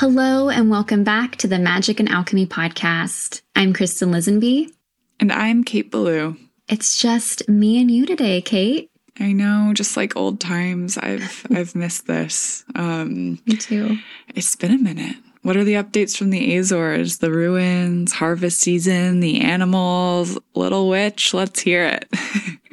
Hello, 0.00 0.48
and 0.48 0.70
welcome 0.70 1.02
back 1.02 1.34
to 1.38 1.48
the 1.48 1.56
Magick 1.56 1.98
and 1.98 2.08
Alchemy 2.08 2.46
podcast. 2.46 3.42
I'm 3.56 3.72
Kristin 3.72 4.10
Lisenby. 4.10 4.70
And 5.18 5.32
I'm 5.32 5.64
Kate 5.64 5.90
Belew. 5.90 6.36
It's 6.68 7.02
just 7.02 7.48
me 7.48 7.80
and 7.80 7.90
you 7.90 8.06
today, 8.06 8.40
Kate. 8.40 8.92
I 9.18 9.32
know, 9.32 9.72
just 9.74 9.96
like 9.96 10.14
old 10.14 10.38
times. 10.38 10.98
I've 10.98 11.44
I've 11.50 11.74
missed 11.74 12.06
this. 12.06 12.64
Um, 12.76 13.40
me 13.44 13.56
too. 13.56 13.98
It's 14.28 14.54
been 14.54 14.70
a 14.70 14.78
minute. 14.78 15.16
What 15.42 15.56
are 15.56 15.64
the 15.64 15.74
updates 15.74 16.16
from 16.16 16.30
the 16.30 16.56
Azores? 16.56 17.18
The 17.18 17.32
ruins, 17.32 18.12
harvest 18.12 18.60
season, 18.60 19.18
the 19.18 19.40
animals, 19.40 20.38
Little 20.54 20.88
Witch? 20.88 21.34
Let's 21.34 21.58
hear 21.58 21.84
it. 21.84 22.08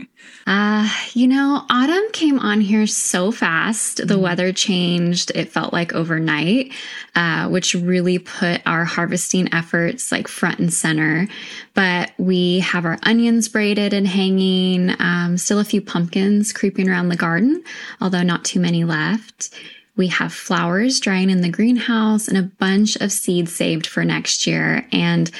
Uh, 0.47 0.87
you 1.13 1.27
know, 1.27 1.65
autumn 1.71 2.11
came 2.13 2.37
on 2.37 2.61
here 2.61 2.85
so 2.85 3.31
fast. 3.31 3.97
The 3.97 4.03
mm-hmm. 4.13 4.21
weather 4.21 4.53
changed. 4.53 5.31
It 5.33 5.51
felt 5.51 5.73
like 5.73 5.93
overnight, 5.93 6.71
uh, 7.15 7.49
which 7.49 7.73
really 7.73 8.19
put 8.19 8.61
our 8.67 8.85
harvesting 8.85 9.51
efforts 9.53 10.11
like 10.11 10.27
front 10.27 10.59
and 10.59 10.71
center. 10.71 11.27
But 11.73 12.11
we 12.19 12.59
have 12.59 12.85
our 12.85 12.99
onions 13.03 13.49
braided 13.49 13.91
and 13.91 14.07
hanging, 14.07 14.95
um, 14.99 15.37
still 15.37 15.59
a 15.59 15.63
few 15.63 15.81
pumpkins 15.81 16.53
creeping 16.53 16.89
around 16.89 17.09
the 17.09 17.15
garden, 17.15 17.63
although 17.99 18.23
not 18.23 18.45
too 18.45 18.59
many 18.59 18.83
left. 18.83 19.49
We 19.97 20.07
have 20.07 20.33
flowers 20.33 20.99
drying 20.99 21.29
in 21.29 21.41
the 21.41 21.49
greenhouse 21.49 22.27
and 22.27 22.37
a 22.37 22.43
bunch 22.43 22.97
of 22.97 23.11
seeds 23.11 23.53
saved 23.53 23.87
for 23.87 24.03
next 24.03 24.45
year. 24.45 24.85
And 24.91 25.31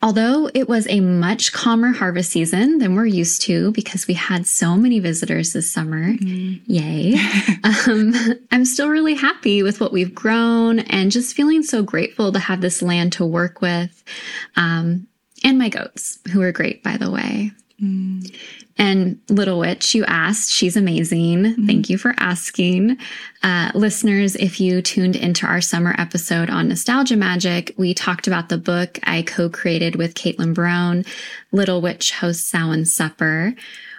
Although 0.00 0.48
it 0.54 0.68
was 0.68 0.86
a 0.88 1.00
much 1.00 1.52
calmer 1.52 1.92
harvest 1.92 2.30
season 2.30 2.78
than 2.78 2.94
we're 2.94 3.06
used 3.06 3.42
to 3.42 3.72
because 3.72 4.06
we 4.06 4.14
had 4.14 4.46
so 4.46 4.76
many 4.76 5.00
visitors 5.00 5.52
this 5.52 5.72
summer, 5.72 6.12
mm. 6.12 6.60
yay, 6.66 7.16
um, 7.64 8.14
I'm 8.52 8.64
still 8.64 8.88
really 8.88 9.14
happy 9.14 9.64
with 9.64 9.80
what 9.80 9.92
we've 9.92 10.14
grown 10.14 10.78
and 10.78 11.10
just 11.10 11.34
feeling 11.34 11.64
so 11.64 11.82
grateful 11.82 12.30
to 12.30 12.38
have 12.38 12.60
this 12.60 12.80
land 12.80 13.12
to 13.14 13.26
work 13.26 13.60
with. 13.60 14.04
Um, 14.54 15.08
and 15.42 15.58
my 15.58 15.68
goats, 15.68 16.20
who 16.32 16.42
are 16.42 16.52
great, 16.52 16.84
by 16.84 16.96
the 16.96 17.10
way. 17.10 17.50
Mm. 17.82 18.32
And 18.78 19.18
Little 19.28 19.58
Witch, 19.58 19.94
you 19.94 20.04
asked, 20.04 20.52
she's 20.52 20.76
amazing. 20.76 21.42
Mm-hmm. 21.42 21.66
Thank 21.66 21.90
you 21.90 21.98
for 21.98 22.14
asking. 22.18 22.96
Uh, 23.42 23.72
listeners, 23.74 24.36
if 24.36 24.60
you 24.60 24.80
tuned 24.80 25.16
into 25.16 25.46
our 25.46 25.60
summer 25.60 25.96
episode 25.98 26.48
on 26.48 26.68
nostalgia 26.68 27.16
magic, 27.16 27.74
we 27.76 27.92
talked 27.92 28.28
about 28.28 28.48
the 28.48 28.58
book 28.58 29.00
I 29.02 29.22
co-created 29.22 29.96
with 29.96 30.14
Caitlin 30.14 30.54
Brown, 30.54 31.04
Little 31.50 31.80
Witch 31.80 32.12
Hosts 32.12 32.46
Samhain 32.46 32.84
Supper, 32.84 33.54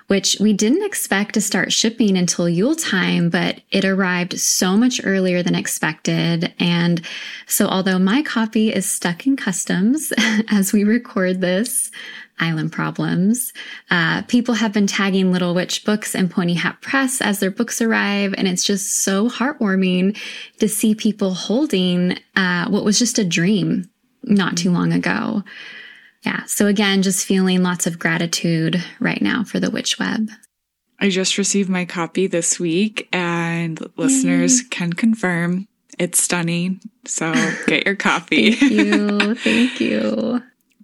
which 0.07 0.37
we 0.39 0.53
didn't 0.53 0.85
expect 0.85 1.33
to 1.33 1.41
start 1.41 1.71
shipping 1.71 2.17
until 2.17 2.49
Yule 2.49 2.75
time, 2.75 3.29
but 3.29 3.61
it 3.71 3.85
arrived 3.85 4.39
so 4.39 4.75
much 4.75 5.01
earlier 5.03 5.43
than 5.43 5.55
expected. 5.55 6.53
And 6.57 7.01
so 7.45 7.67
although 7.67 7.99
my 7.99 8.23
copy 8.23 8.73
is 8.73 8.89
stuck 8.89 9.27
in 9.27 9.35
customs 9.35 10.11
as 10.51 10.73
we 10.73 10.83
record 10.83 11.41
this, 11.41 11.91
island 12.39 12.71
problems. 12.71 13.53
Uh, 13.89 14.21
people 14.23 14.55
have 14.55 14.73
been 14.73 14.87
tagging 14.87 15.31
Little 15.31 15.53
Witch 15.53 15.85
Books 15.85 16.15
and 16.15 16.31
Pony 16.31 16.53
Hat 16.53 16.81
Press 16.81 17.21
as 17.21 17.39
their 17.39 17.51
books 17.51 17.81
arrive, 17.81 18.33
and 18.37 18.47
it's 18.47 18.63
just 18.63 19.03
so 19.03 19.29
heartwarming 19.29 20.17
to 20.59 20.67
see 20.67 20.95
people 20.95 21.33
holding 21.33 22.17
uh, 22.35 22.67
what 22.69 22.83
was 22.83 22.99
just 22.99 23.19
a 23.19 23.25
dream 23.25 23.89
not 24.23 24.57
too 24.57 24.71
long 24.71 24.93
ago. 24.93 25.43
Yeah, 26.23 26.43
so 26.45 26.67
again, 26.67 27.01
just 27.01 27.25
feeling 27.25 27.63
lots 27.63 27.87
of 27.87 27.97
gratitude 27.97 28.83
right 28.99 29.21
now 29.21 29.43
for 29.43 29.59
the 29.59 29.71
Witch 29.71 29.97
Web. 29.99 30.29
I 30.99 31.09
just 31.09 31.37
received 31.37 31.69
my 31.69 31.85
copy 31.85 32.27
this 32.27 32.59
week, 32.59 33.07
and 33.13 33.79
listeners 33.95 34.61
can 34.63 34.91
confirm 34.91 35.67
it's 35.97 36.21
stunning. 36.21 36.81
So 37.05 37.33
get 37.67 37.85
your 37.85 37.95
copy. 37.97 38.53
Thank 38.53 38.71
you. 38.71 39.35
Thank 39.35 39.79
you. 39.79 40.41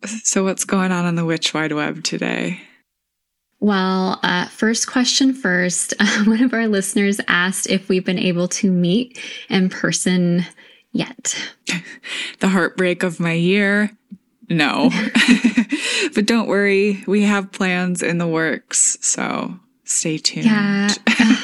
So, 0.09 0.43
what's 0.43 0.65
going 0.65 0.91
on 0.91 1.05
on 1.05 1.15
the 1.15 1.25
Witch 1.25 1.53
Wide 1.53 1.71
Web 1.71 2.03
today? 2.03 2.61
Well, 3.59 4.19
uh, 4.21 4.47
first 4.49 4.87
question 4.87 5.33
first. 5.33 5.93
Uh, 5.99 6.23
one 6.25 6.43
of 6.43 6.53
our 6.53 6.67
listeners 6.67 7.19
asked 7.27 7.67
if 7.67 7.89
we've 7.89 8.05
been 8.05 8.19
able 8.19 8.47
to 8.49 8.71
meet 8.71 9.19
in 9.49 9.69
person 9.69 10.45
yet. 10.91 11.35
the 12.39 12.49
heartbreak 12.49 13.03
of 13.03 13.19
my 13.19 13.33
year. 13.33 13.91
No. 14.49 14.91
but 16.13 16.27
don't 16.27 16.47
worry, 16.47 17.03
we 17.07 17.23
have 17.23 17.51
plans 17.51 18.03
in 18.03 18.19
the 18.19 18.27
works. 18.27 18.97
So 19.01 19.59
stay 19.85 20.19
tuned. 20.19 20.45
Yeah. 20.45 20.93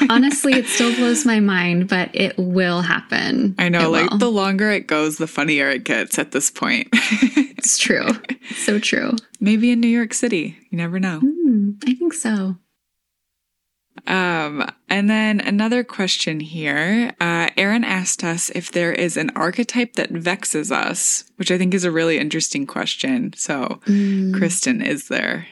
honestly, 0.08 0.52
it 0.52 0.66
still 0.66 0.94
blows 0.94 1.26
my 1.26 1.40
mind, 1.40 1.88
but 1.88 2.10
it 2.14 2.34
will 2.38 2.82
happen. 2.82 3.56
I 3.58 3.68
know, 3.68 3.86
it 3.86 3.88
like 3.88 4.10
will. 4.10 4.18
the 4.18 4.30
longer 4.30 4.70
it 4.70 4.86
goes, 4.86 5.18
the 5.18 5.26
funnier 5.26 5.68
it 5.68 5.82
gets 5.82 6.18
at 6.20 6.30
this 6.30 6.50
point. 6.50 6.88
It's 7.62 7.78
true. 7.78 8.08
So 8.56 8.80
true. 8.80 9.12
Maybe 9.38 9.70
in 9.70 9.80
New 9.80 9.86
York 9.88 10.12
City. 10.12 10.58
You 10.70 10.78
never 10.78 10.98
know. 10.98 11.20
Mm, 11.20 11.80
I 11.86 11.94
think 11.94 12.12
so. 12.12 12.56
Um, 14.06 14.68
and 14.88 15.08
then 15.08 15.40
another 15.40 15.84
question 15.84 16.40
here. 16.40 17.12
Uh, 17.20 17.50
Aaron 17.56 17.84
asked 17.84 18.24
us 18.24 18.50
if 18.50 18.72
there 18.72 18.92
is 18.92 19.16
an 19.16 19.30
archetype 19.36 19.92
that 19.94 20.10
vexes 20.10 20.72
us, 20.72 21.24
which 21.36 21.52
I 21.52 21.58
think 21.58 21.72
is 21.72 21.84
a 21.84 21.92
really 21.92 22.18
interesting 22.18 22.66
question. 22.66 23.32
So, 23.36 23.80
mm. 23.86 24.32
Kristin, 24.32 24.84
is 24.84 25.06
there? 25.06 25.46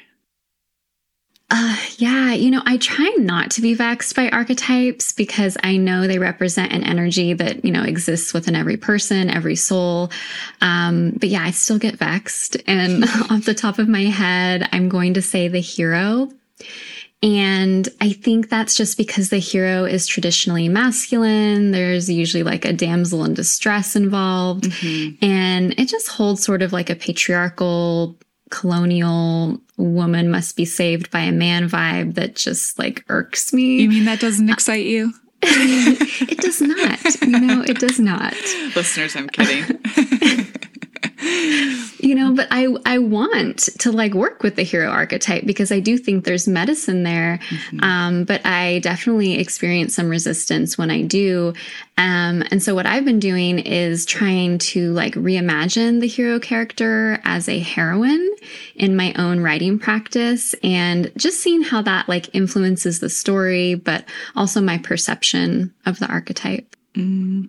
Uh, 1.53 1.77
yeah, 1.99 2.33
you 2.33 2.51
know, 2.51 2.63
I 2.65 2.77
try 2.77 3.13
not 3.19 3.51
to 3.53 3.61
be 3.61 3.75
vexed 3.75 4.15
by 4.15 4.29
archetypes 4.29 5.13
because 5.13 5.57
I 5.65 5.77
know 5.79 6.07
they 6.07 6.21
represent 6.21 6.73
an 6.73 6.85
energy 6.85 7.33
that, 7.33 7.65
you 7.65 7.73
know, 7.73 7.83
exists 7.83 8.33
within 8.33 8.55
every 8.55 8.77
person, 8.77 9.29
every 9.29 9.57
soul. 9.57 10.13
Um, 10.61 11.11
but 11.19 11.29
yeah, 11.29 11.43
I 11.43 11.51
still 11.51 11.79
get 11.79 11.97
vexed. 11.97 12.57
And 12.69 13.05
off 13.31 13.45
the 13.47 13.55
top 13.55 13.81
of 13.81 13.89
my 13.89 14.05
head, 14.05 14.69
I'm 14.71 14.89
going 14.89 15.15
to 15.15 15.23
say 15.23 15.49
the 15.49 15.61
hero. 15.61 16.31
And 17.23 17.87
I 18.01 18.13
think 18.13 18.49
that's 18.49 18.77
just 18.77 18.97
because 18.97 19.29
the 19.29 19.39
hero 19.39 19.85
is 19.85 20.07
traditionally 20.07 20.69
masculine. 20.69 21.73
There's 21.73 22.09
usually 22.09 22.45
like 22.45 22.65
a 22.65 22.73
damsel 22.73 23.25
in 23.25 23.35
distress 23.35 23.95
involved. 23.97 24.65
Mm-hmm. 24.65 25.25
And 25.25 25.79
it 25.79 25.89
just 25.89 26.09
holds 26.09 26.43
sort 26.43 26.63
of 26.63 26.73
like 26.73 26.89
a 26.89 26.95
patriarchal 26.95 28.17
colonial 28.51 29.61
woman 29.77 30.31
must 30.31 30.57
be 30.57 30.65
saved 30.65 31.11
by 31.11 31.21
a 31.21 31.33
man 31.33 31.69
vibe 31.69 32.15
that 32.15 32.37
just 32.37 32.79
like 32.79 33.05
irks 33.09 33.53
me. 33.53 33.81
You 33.83 33.89
mean 33.89 34.05
that 34.05 34.21
doesn't 34.21 34.51
uh, 34.51 34.53
excite 34.53 34.87
you? 34.87 35.13
it 35.43 36.39
does 36.39 36.61
not. 36.61 37.23
You 37.23 37.41
know, 37.41 37.63
it 37.63 37.79
does 37.79 37.99
not. 37.99 38.35
Listeners, 38.77 39.17
I'm 39.17 39.29
kidding. 39.29 39.79
you 41.23 42.15
know 42.15 42.35
but 42.35 42.49
i 42.51 42.67
i 42.87 42.99
want 42.99 43.59
to 43.79 43.93
like 43.93 44.15
work 44.15 44.43
with 44.43 44.57
the 44.57 44.63
hero 44.63 44.89
archetype 44.89 45.45
because 45.45 45.71
i 45.71 45.79
do 45.79 45.99
think 45.99 46.25
there's 46.25 46.49
medicine 46.49 47.03
there 47.03 47.39
mm-hmm. 47.49 47.85
um, 47.85 48.25
but 48.25 48.45
i 48.47 48.79
definitely 48.79 49.39
experience 49.39 49.95
some 49.95 50.09
resistance 50.09 50.79
when 50.79 50.91
i 50.91 51.03
do 51.03 51.53
um, 51.99 52.43
and 52.51 52.63
so 52.63 52.75
what 52.75 52.87
i've 52.87 53.05
been 53.05 53.19
doing 53.19 53.59
is 53.59 54.07
trying 54.07 54.57
to 54.57 54.93
like 54.93 55.15
reimagine 55.15 56.01
the 56.01 56.09
hero 56.09 56.41
character 56.41 57.21
as 57.25 57.49
a 57.49 57.59
heroine 57.59 58.31
in 58.75 58.97
my 58.97 59.13
own 59.19 59.41
writing 59.41 59.79
practice 59.79 60.55
and 60.63 61.13
just 61.17 61.41
seeing 61.41 61.63
how 61.63 61.83
that 61.83 62.09
like 62.09 62.35
influences 62.35 63.01
the 63.01 63.11
story 63.11 63.75
but 63.75 64.05
also 64.37 64.61
my 64.61 64.79
perception 64.79 65.73
of 65.85 65.99
the 65.99 66.07
archetype 66.07 66.75
mm. 66.95 67.47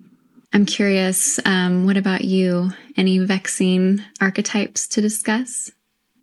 I'm 0.54 0.66
curious, 0.66 1.40
um, 1.46 1.86
what 1.86 1.98
about 1.98 2.26
you? 2.26 2.72
Any 2.98 3.20
vexing 3.20 4.04
archetypes 4.20 4.88
to 4.90 5.02
discuss? 5.02 5.72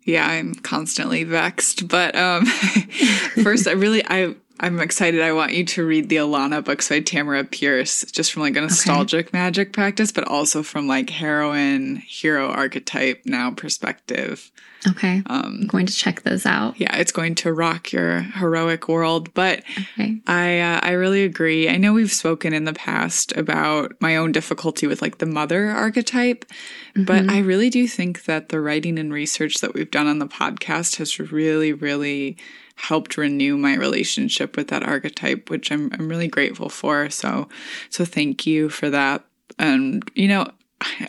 Yeah, 0.05 0.27
I'm 0.27 0.55
constantly 0.55 1.23
vexed. 1.23 1.87
But 1.87 2.15
um, 2.15 2.45
first, 3.43 3.67
I 3.67 3.71
really, 3.71 4.03
I 4.05 4.35
I'm 4.59 4.79
excited. 4.79 5.21
I 5.21 5.31
want 5.31 5.53
you 5.53 5.63
to 5.65 5.85
read 5.85 6.09
the 6.09 6.17
Alanna 6.17 6.63
books 6.63 6.89
by 6.89 6.99
Tamora 6.99 7.49
Pierce, 7.49 8.03
just 8.11 8.33
from 8.33 8.41
like 8.41 8.57
a 8.57 8.61
nostalgic 8.61 9.27
okay. 9.27 9.37
magic 9.37 9.73
practice, 9.73 10.11
but 10.11 10.27
also 10.27 10.63
from 10.63 10.87
like 10.87 11.09
heroine, 11.09 11.97
hero 11.97 12.49
archetype 12.49 13.21
now 13.25 13.51
perspective. 13.51 14.51
Okay. 14.87 15.21
Um, 15.25 15.59
I'm 15.61 15.67
going 15.67 15.85
to 15.85 15.93
check 15.93 16.21
those 16.21 16.45
out. 16.45 16.79
Yeah, 16.79 16.95
it's 16.95 17.11
going 17.11 17.35
to 17.35 17.53
rock 17.53 17.91
your 17.91 18.21
heroic 18.21 18.87
world. 18.87 19.33
But 19.33 19.63
okay. 19.77 20.19
I 20.27 20.59
uh, 20.59 20.79
I 20.81 20.91
really 20.91 21.23
agree. 21.23 21.69
I 21.69 21.77
know 21.77 21.93
we've 21.93 22.11
spoken 22.11 22.53
in 22.53 22.63
the 22.65 22.73
past 22.73 23.35
about 23.35 23.93
my 23.99 24.15
own 24.15 24.31
difficulty 24.31 24.87
with 24.87 25.01
like 25.01 25.17
the 25.17 25.25
mother 25.25 25.69
archetype, 25.69 26.45
mm-hmm. 26.45 27.03
but 27.03 27.29
I 27.29 27.39
really 27.39 27.69
do 27.69 27.87
think 27.87 28.23
that 28.25 28.49
the 28.49 28.61
writing 28.61 28.97
and 28.99 29.11
research 29.11 29.55
that 29.55 29.73
we've 29.73 29.91
done 29.91 30.07
on 30.07 30.19
the 30.19 30.27
podcast 30.27 30.97
has 30.97 31.19
really, 31.19 31.73
really 31.73 32.37
helped 32.79 33.17
renew 33.17 33.57
my 33.57 33.75
relationship 33.75 34.55
with 34.55 34.69
that 34.69 34.83
archetype, 34.83 35.49
which 35.49 35.71
I'm 35.71 35.91
I'm 35.93 36.09
really 36.09 36.27
grateful 36.27 36.69
for. 36.69 37.09
So 37.09 37.47
so 37.89 38.05
thank 38.05 38.47
you 38.47 38.69
for 38.69 38.89
that. 38.89 39.25
And 39.57 40.09
you 40.15 40.27
know, 40.27 40.47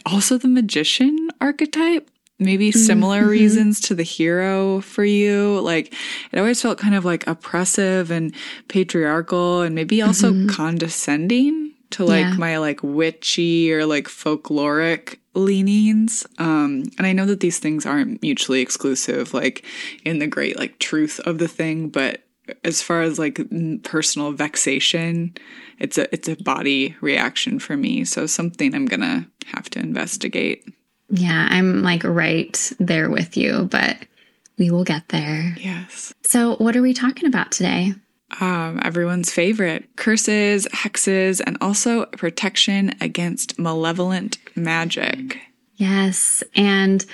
also 0.06 0.38
the 0.38 0.48
magician 0.48 1.30
archetype 1.40 2.10
maybe 2.40 2.72
similar 2.72 3.20
mm-hmm. 3.20 3.30
reasons 3.30 3.80
to 3.82 3.94
the 3.94 4.02
hero 4.02 4.80
for 4.80 5.04
you. 5.04 5.60
Like 5.60 5.94
it 6.32 6.38
always 6.38 6.60
felt 6.60 6.78
kind 6.78 6.94
of 6.94 7.04
like 7.04 7.26
oppressive 7.26 8.10
and 8.10 8.34
patriarchal 8.68 9.60
and 9.60 9.74
maybe 9.74 10.02
also 10.02 10.32
mm-hmm. 10.32 10.48
condescending 10.48 11.74
to 11.90 12.04
like 12.04 12.24
yeah. 12.24 12.34
my 12.34 12.58
like 12.58 12.80
witchy 12.82 13.72
or 13.72 13.84
like 13.84 14.06
folkloric 14.06 15.18
leanings. 15.34 16.26
Um, 16.38 16.84
and 16.98 17.06
I 17.06 17.12
know 17.12 17.26
that 17.26 17.40
these 17.40 17.58
things 17.58 17.86
aren't 17.86 18.22
mutually 18.22 18.60
exclusive, 18.60 19.32
like 19.32 19.64
in 20.04 20.18
the 20.18 20.26
great 20.26 20.58
like 20.58 20.78
truth 20.78 21.20
of 21.20 21.38
the 21.38 21.48
thing, 21.48 21.88
but 21.88 22.22
as 22.64 22.82
far 22.82 23.02
as 23.02 23.18
like 23.18 23.40
personal 23.82 24.32
vexation, 24.32 25.34
it's 25.78 25.98
a 25.98 26.12
it's 26.12 26.28
a 26.28 26.36
body 26.36 26.96
reaction 27.00 27.58
for 27.58 27.76
me. 27.76 28.04
So 28.04 28.26
something 28.26 28.74
I'm 28.74 28.86
gonna 28.86 29.28
have 29.46 29.70
to 29.70 29.78
investigate. 29.78 30.64
Yeah, 31.10 31.48
I'm 31.50 31.82
like 31.82 32.04
right 32.04 32.72
there 32.78 33.10
with 33.10 33.36
you, 33.36 33.68
but 33.70 33.96
we 34.58 34.70
will 34.70 34.84
get 34.84 35.08
there. 35.08 35.56
Yes. 35.58 36.14
So, 36.22 36.56
what 36.56 36.76
are 36.76 36.82
we 36.82 36.94
talking 36.94 37.26
about 37.26 37.50
today? 37.50 37.94
Um, 38.38 38.78
everyone's 38.82 39.32
favorite 39.32 39.96
curses, 39.96 40.66
hexes, 40.68 41.40
and 41.44 41.58
also 41.60 42.06
protection 42.06 42.94
against 43.00 43.58
malevolent 43.58 44.38
magic. 44.54 45.38
Yes. 45.76 46.42
And 46.54 47.04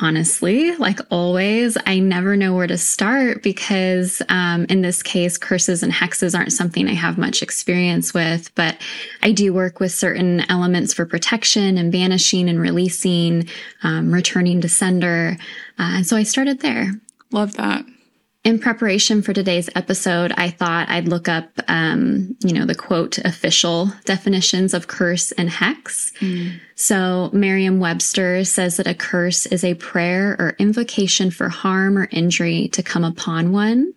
honestly, 0.00 0.74
like 0.76 0.98
always, 1.10 1.76
I 1.86 2.00
never 2.00 2.36
know 2.36 2.54
where 2.54 2.66
to 2.66 2.78
start 2.78 3.42
because 3.42 4.20
um, 4.28 4.66
in 4.68 4.82
this 4.82 5.02
case, 5.02 5.38
curses 5.38 5.82
and 5.82 5.92
hexes 5.92 6.36
aren't 6.36 6.52
something 6.52 6.88
I 6.88 6.94
have 6.94 7.18
much 7.18 7.42
experience 7.42 8.12
with, 8.12 8.52
but 8.54 8.78
I 9.22 9.32
do 9.32 9.52
work 9.52 9.78
with 9.78 9.92
certain 9.92 10.50
elements 10.50 10.92
for 10.92 11.06
protection 11.06 11.78
and 11.78 11.92
banishing 11.92 12.48
and 12.48 12.58
releasing, 12.58 13.48
um, 13.82 14.12
returning 14.12 14.60
to 14.62 14.68
sender. 14.68 15.36
Uh, 15.78 15.96
and 15.98 16.06
so 16.06 16.16
I 16.16 16.24
started 16.24 16.60
there. 16.60 16.92
Love 17.30 17.54
that 17.54 17.84
in 18.44 18.58
preparation 18.58 19.22
for 19.22 19.32
today's 19.32 19.70
episode, 19.74 20.32
I 20.36 20.50
thought 20.50 20.90
I'd 20.90 21.08
look 21.08 21.28
up, 21.28 21.48
um, 21.66 22.36
you 22.44 22.52
know, 22.52 22.66
the 22.66 22.74
quote 22.74 23.16
official 23.18 23.90
definitions 24.04 24.74
of 24.74 24.86
curse 24.86 25.32
and 25.32 25.48
hex. 25.48 26.12
Mm. 26.20 26.60
So 26.74 27.30
Merriam 27.32 27.80
Webster 27.80 28.44
says 28.44 28.76
that 28.76 28.86
a 28.86 28.94
curse 28.94 29.46
is 29.46 29.64
a 29.64 29.74
prayer 29.74 30.36
or 30.38 30.56
invocation 30.58 31.30
for 31.30 31.48
harm 31.48 31.96
or 31.96 32.06
injury 32.10 32.68
to 32.68 32.82
come 32.82 33.02
upon 33.02 33.50
one. 33.50 33.94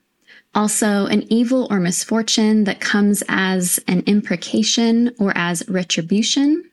Also, 0.56 1.06
an 1.08 1.32
evil 1.32 1.68
or 1.70 1.82
misfortune 1.82 2.64
that 2.64 2.80
comes 2.80 3.24
as 3.28 3.80
an 3.88 4.02
imprecation 4.06 5.14
or 5.20 5.34
as 5.36 5.68
retribution. 5.68 6.64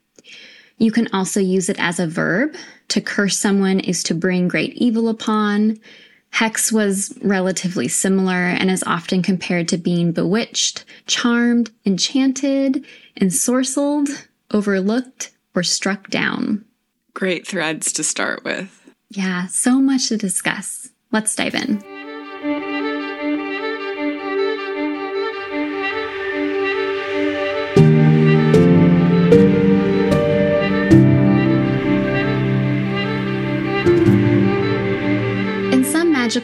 You 0.79 0.93
can 0.93 1.09
also 1.13 1.41
use 1.41 1.69
it 1.69 1.79
as 1.81 1.99
a 1.99 2.07
verb. 2.07 2.55
To 2.89 3.01
curse 3.01 3.39
someone 3.39 3.81
is 3.81 4.03
to 4.05 4.15
bring 4.15 4.47
great 4.47 4.75
evil 4.75 5.09
upon. 5.09 5.81
Hex 6.35 6.73
was 6.73 7.17
relatively 7.23 7.87
similar 7.87 8.35
and 8.35 8.69
is 8.69 8.83
often 8.89 9.23
compared 9.23 9.69
to 9.69 9.79
being 9.79 10.11
bewitched, 10.11 10.85
charmed, 11.07 11.71
enchanted, 11.87 12.85
ensorcelled, 13.21 14.09
overlooked, 14.51 15.31
or 15.55 15.63
struck 15.63 16.11
down. 16.11 16.65
Great 17.15 17.47
threads 17.47 17.93
to 17.93 18.03
start 18.03 18.43
with. 18.43 18.91
Yeah, 19.11 19.47
so 19.47 19.81
much 19.81 20.09
to 20.09 20.17
discuss. 20.17 20.91
Let's 21.13 21.37
dive 21.37 21.55
in. 21.55 21.94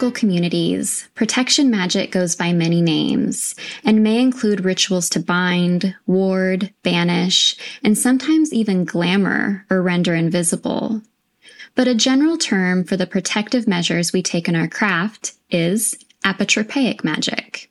Magical 0.00 0.19
communities, 0.19 1.11
protection 1.14 1.70
magic 1.70 2.11
goes 2.11 2.35
by 2.35 2.55
many 2.55 2.81
names 2.81 3.55
and 3.85 4.02
may 4.02 4.19
include 4.19 4.64
rituals 4.64 5.11
to 5.11 5.20
bind, 5.20 5.94
ward, 6.06 6.73
banish, 6.82 7.55
and 7.85 7.99
sometimes 7.99 8.50
even 8.50 8.87
glamour 8.87 9.67
or 9.69 9.82
render 9.82 10.14
invisible. 10.14 11.02
But 11.75 11.87
a 11.87 11.94
general 11.94 12.38
term 12.38 12.82
for 12.82 12.97
the 12.97 13.06
protective 13.06 13.69
measures 13.69 14.11
we 14.11 14.23
take 14.23 14.49
in 14.49 14.56
our 14.56 14.69
craft 14.69 15.35
is 15.50 15.94
apotropaic 16.25 17.05
magic. 17.05 17.70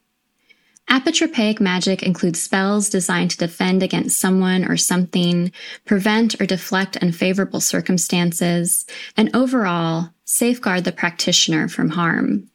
Apotropaic 0.87 1.59
magic 1.59 2.03
includes 2.03 2.39
spells 2.39 2.89
designed 2.89 3.31
to 3.31 3.37
defend 3.37 3.81
against 3.81 4.19
someone 4.19 4.65
or 4.65 4.77
something, 4.77 5.51
prevent 5.85 6.39
or 6.39 6.45
deflect 6.45 6.95
unfavorable 6.97 7.59
circumstances, 7.59 8.85
and 9.17 9.35
overall 9.35 10.09
safeguard 10.29 10.83
the 10.83 10.91
practitioner 10.91 11.67
from 11.67 11.89
harm. 11.89 12.47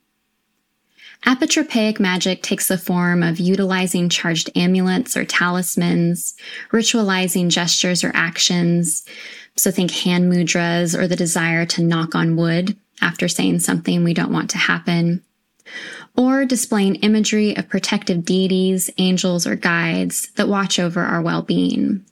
Apotropaic 1.26 1.98
magic 1.98 2.40
takes 2.40 2.68
the 2.68 2.78
form 2.78 3.20
of 3.20 3.40
utilizing 3.40 4.08
charged 4.08 4.48
amulets 4.54 5.16
or 5.16 5.24
talismans, 5.24 6.36
ritualizing 6.70 7.48
gestures 7.48 8.04
or 8.04 8.12
actions. 8.14 9.04
So 9.56 9.72
think 9.72 9.90
hand 9.90 10.32
mudras 10.32 10.96
or 10.96 11.08
the 11.08 11.16
desire 11.16 11.66
to 11.66 11.82
knock 11.82 12.14
on 12.14 12.36
wood 12.36 12.76
after 13.02 13.26
saying 13.26 13.58
something 13.58 14.04
we 14.04 14.14
don't 14.14 14.32
want 14.32 14.50
to 14.50 14.58
happen 14.58 15.24
or 16.16 16.44
displaying 16.44 16.94
imagery 16.96 17.56
of 17.56 17.68
protective 17.68 18.24
deities, 18.24 18.88
angels, 18.98 19.48
or 19.48 19.56
guides 19.56 20.30
that 20.36 20.46
watch 20.46 20.78
over 20.78 21.02
our 21.02 21.20
well 21.20 21.42
being. 21.42 22.04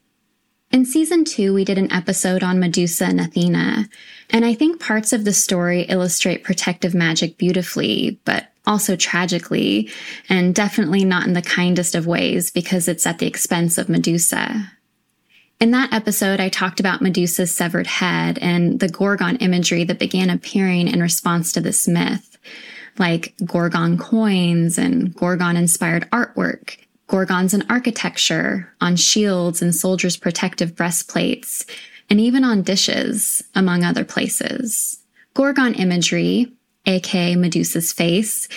In 0.73 0.87
season 0.87 1.25
two, 1.25 1.53
we 1.53 1.67
did 1.67 1.77
an 1.77 1.93
episode 1.93 2.43
on 2.43 2.59
Medusa 2.59 3.05
and 3.05 3.21
Athena, 3.21 3.91
and 4.31 4.45
I 4.45 4.55
think 4.55 4.81
parts 4.81 5.13
of 5.13 5.27
the 5.27 5.35
story 5.35 5.83
illustrate 5.83 6.45
protective 6.45 6.95
magic 6.95 7.37
beautifully, 7.37 8.19
but 8.25 8.51
also 8.67 8.97
tragically, 8.97 9.91
and 10.31 10.55
definitely 10.55 11.05
not 11.05 11.27
in 11.27 11.35
the 11.35 11.43
kindest 11.43 11.95
of 11.95 12.07
ways 12.07 12.51
because 12.51 12.89
it's 12.89 13.07
at 13.07 13.19
the 13.19 13.27
expense 13.27 13.77
of 13.77 13.91
Medusa. 13.91 14.73
In 15.61 15.73
that 15.73 15.93
episode, 15.93 16.41
I 16.41 16.49
talked 16.49 16.81
about 16.81 17.03
Medusa's 17.03 17.55
severed 17.55 17.87
head 17.87 18.39
and 18.39 18.81
the 18.81 18.89
Gorgon 18.89 19.37
imagery 19.37 19.85
that 19.85 19.99
began 19.99 20.31
appearing 20.31 20.89
in 20.89 21.03
response 21.03 21.53
to 21.53 21.61
this 21.61 21.87
myth 21.87 22.39
like 22.99 23.35
Gorgon 23.45 23.99
coins 23.99 24.79
and 24.79 25.15
Gorgon 25.15 25.57
inspired 25.57 26.11
artwork, 26.11 26.79
Gorgons 27.13 27.53
in 27.53 27.63
architecture, 27.69 28.73
on 28.81 28.97
shields 28.97 29.61
and 29.61 29.75
soldiers' 29.75 30.17
protective 30.17 30.75
breastplates, 30.75 31.67
and 32.09 32.19
even 32.19 32.43
on 32.43 32.63
dishes, 32.63 33.45
among 33.55 33.85
other 33.85 34.03
places. 34.03 34.99
Gorgon 35.35 35.75
imagery, 35.75 36.51
aka 36.87 37.37
Medusa's 37.37 37.93
face, 37.93 38.49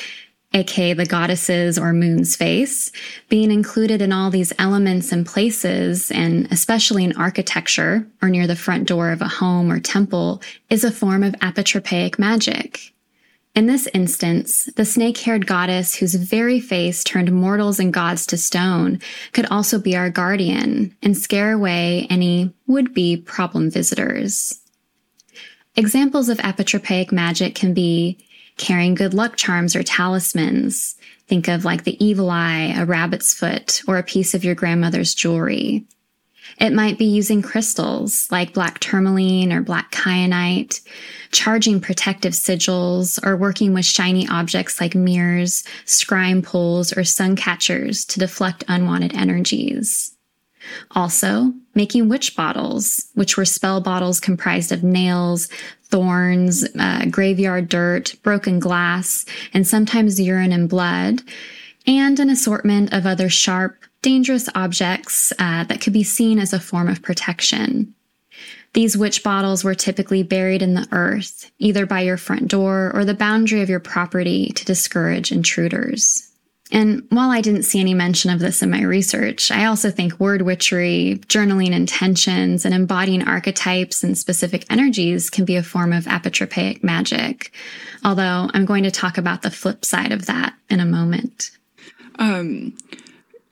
aka 0.53 0.93
the 0.93 1.05
goddess's 1.05 1.77
or 1.77 1.91
moon's 1.91 2.37
face, 2.37 2.93
being 3.27 3.51
included 3.51 4.01
in 4.01 4.13
all 4.13 4.29
these 4.29 4.53
elements 4.57 5.11
and 5.11 5.25
places, 5.25 6.09
and 6.11 6.49
especially 6.49 7.03
in 7.03 7.17
architecture 7.17 8.07
or 8.21 8.29
near 8.29 8.47
the 8.47 8.55
front 8.55 8.87
door 8.87 9.11
of 9.11 9.21
a 9.21 9.27
home 9.27 9.69
or 9.69 9.81
temple, 9.81 10.41
is 10.69 10.85
a 10.85 10.91
form 10.91 11.23
of 11.23 11.33
apotropaic 11.41 12.17
magic. 12.17 12.94
In 13.55 13.67
this 13.67 13.87
instance, 13.93 14.65
the 14.75 14.83
snake 14.83 15.17
haired 15.17 15.47
goddess 15.47 15.95
whose 15.95 16.15
very 16.15 16.59
face 16.59 17.05
turned 17.05 17.31
mortals 17.31 17.79
and 17.79 17.93
gods 17.93 18.25
to 18.27 18.37
stone 18.37 18.99
could 19.31 19.45
also 19.45 19.79
be 19.79 19.95
our 19.95 20.09
guardian 20.09 20.93
and 21.01 21.17
scare 21.17 21.53
away 21.53 22.05
any 22.09 22.53
would 22.67 22.93
be 22.93 23.15
problem 23.15 23.71
visitors. 23.71 24.59
Examples 25.77 26.27
of 26.27 26.37
apotropaic 26.39 27.13
magic 27.13 27.55
can 27.55 27.73
be 27.73 28.27
carrying 28.57 28.93
good 28.93 29.13
luck 29.13 29.37
charms 29.37 29.73
or 29.73 29.83
talismans. 29.83 30.95
Think 31.27 31.47
of 31.47 31.63
like 31.63 31.85
the 31.85 32.03
evil 32.05 32.29
eye, 32.29 32.73
a 32.77 32.85
rabbit's 32.85 33.33
foot, 33.33 33.81
or 33.87 33.97
a 33.97 34.03
piece 34.03 34.33
of 34.33 34.43
your 34.43 34.55
grandmother's 34.55 35.13
jewelry. 35.13 35.85
It 36.59 36.73
might 36.73 36.97
be 36.97 37.05
using 37.05 37.41
crystals 37.41 38.27
like 38.31 38.53
black 38.53 38.79
tourmaline 38.79 39.51
or 39.51 39.61
black 39.61 39.91
kyanite, 39.91 40.81
charging 41.31 41.81
protective 41.81 42.33
sigils, 42.33 43.19
or 43.25 43.35
working 43.35 43.73
with 43.73 43.85
shiny 43.85 44.27
objects 44.29 44.79
like 44.79 44.95
mirrors, 44.95 45.63
scrying 45.85 46.43
poles, 46.43 46.95
or 46.95 47.03
sun 47.03 47.35
catchers 47.35 48.05
to 48.05 48.19
deflect 48.19 48.63
unwanted 48.67 49.13
energies. 49.13 50.15
Also, 50.91 51.53
making 51.75 52.09
witch 52.09 52.35
bottles, 52.35 53.07
which 53.13 53.37
were 53.37 53.45
spell 53.45 53.81
bottles 53.81 54.19
comprised 54.19 54.71
of 54.71 54.83
nails, 54.83 55.49
thorns, 55.83 56.65
uh, 56.79 57.05
graveyard 57.05 57.69
dirt, 57.69 58.15
broken 58.23 58.59
glass, 58.59 59.25
and 59.53 59.67
sometimes 59.67 60.19
urine 60.19 60.51
and 60.51 60.69
blood, 60.69 61.21
and 61.85 62.19
an 62.19 62.29
assortment 62.29 62.91
of 62.93 63.05
other 63.05 63.29
sharp, 63.29 63.77
dangerous 64.05 64.47
objects 64.53 65.33
uh, 65.39 65.63
that 65.63 65.81
could 65.81 65.91
be 65.91 66.03
seen 66.03 66.37
as 66.37 66.53
a 66.53 66.59
form 66.59 66.87
of 66.87 67.01
protection. 67.01 67.91
These 68.73 68.95
witch 68.95 69.23
bottles 69.23 69.63
were 69.63 69.73
typically 69.73 70.21
buried 70.21 70.61
in 70.61 70.75
the 70.75 70.87
earth, 70.91 71.49
either 71.57 71.87
by 71.87 72.01
your 72.01 72.17
front 72.17 72.47
door 72.47 72.91
or 72.93 73.03
the 73.03 73.15
boundary 73.15 73.63
of 73.63 73.69
your 73.69 73.79
property 73.79 74.51
to 74.53 74.63
discourage 74.63 75.31
intruders. 75.31 76.31
And 76.71 77.07
while 77.09 77.31
I 77.31 77.41
didn't 77.41 77.63
see 77.63 77.79
any 77.79 77.95
mention 77.95 78.29
of 78.29 78.39
this 78.39 78.61
in 78.61 78.69
my 78.69 78.83
research, 78.83 79.49
I 79.49 79.65
also 79.65 79.89
think 79.89 80.19
word 80.19 80.43
witchery, 80.43 81.19
journaling 81.25 81.71
intentions, 81.71 82.63
and 82.63 82.75
embodying 82.75 83.27
archetypes 83.27 84.03
and 84.03 84.15
specific 84.15 84.67
energies 84.69 85.31
can 85.31 85.45
be 85.45 85.55
a 85.55 85.63
form 85.63 85.91
of 85.91 86.05
apotropaic 86.05 86.83
magic. 86.83 87.51
Although 88.03 88.51
I'm 88.53 88.65
going 88.65 88.83
to 88.83 88.91
talk 88.91 89.17
about 89.17 89.41
the 89.41 89.49
flip 89.49 89.83
side 89.83 90.11
of 90.11 90.27
that 90.27 90.53
in 90.69 90.79
a 90.79 90.85
moment. 90.85 91.49
Um, 92.19 92.77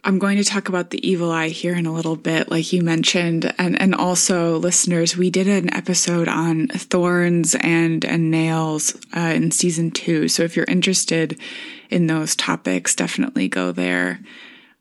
I'm 0.05 0.19
going 0.19 0.37
to 0.37 0.43
talk 0.43 0.67
about 0.67 0.89
the 0.89 1.07
evil 1.07 1.31
eye 1.31 1.47
here 1.47 1.75
in 1.75 1.85
a 1.85 1.93
little 1.93 2.17
bit, 2.17 2.51
like 2.51 2.73
you 2.73 2.81
mentioned, 2.81 3.53
and 3.57 3.79
and 3.81 3.95
also 3.95 4.57
listeners, 4.57 5.15
we 5.15 5.29
did 5.29 5.47
an 5.47 5.73
episode 5.73 6.27
on 6.27 6.67
thorns 6.67 7.55
and 7.55 8.03
and 8.03 8.29
nails 8.29 8.97
uh, 9.15 9.31
in 9.33 9.51
season 9.51 9.91
two. 9.91 10.27
So 10.27 10.43
if 10.43 10.57
you're 10.57 10.65
interested 10.65 11.39
in 11.89 12.07
those 12.07 12.35
topics, 12.35 12.95
definitely 12.95 13.47
go 13.47 13.71
there. 13.71 14.19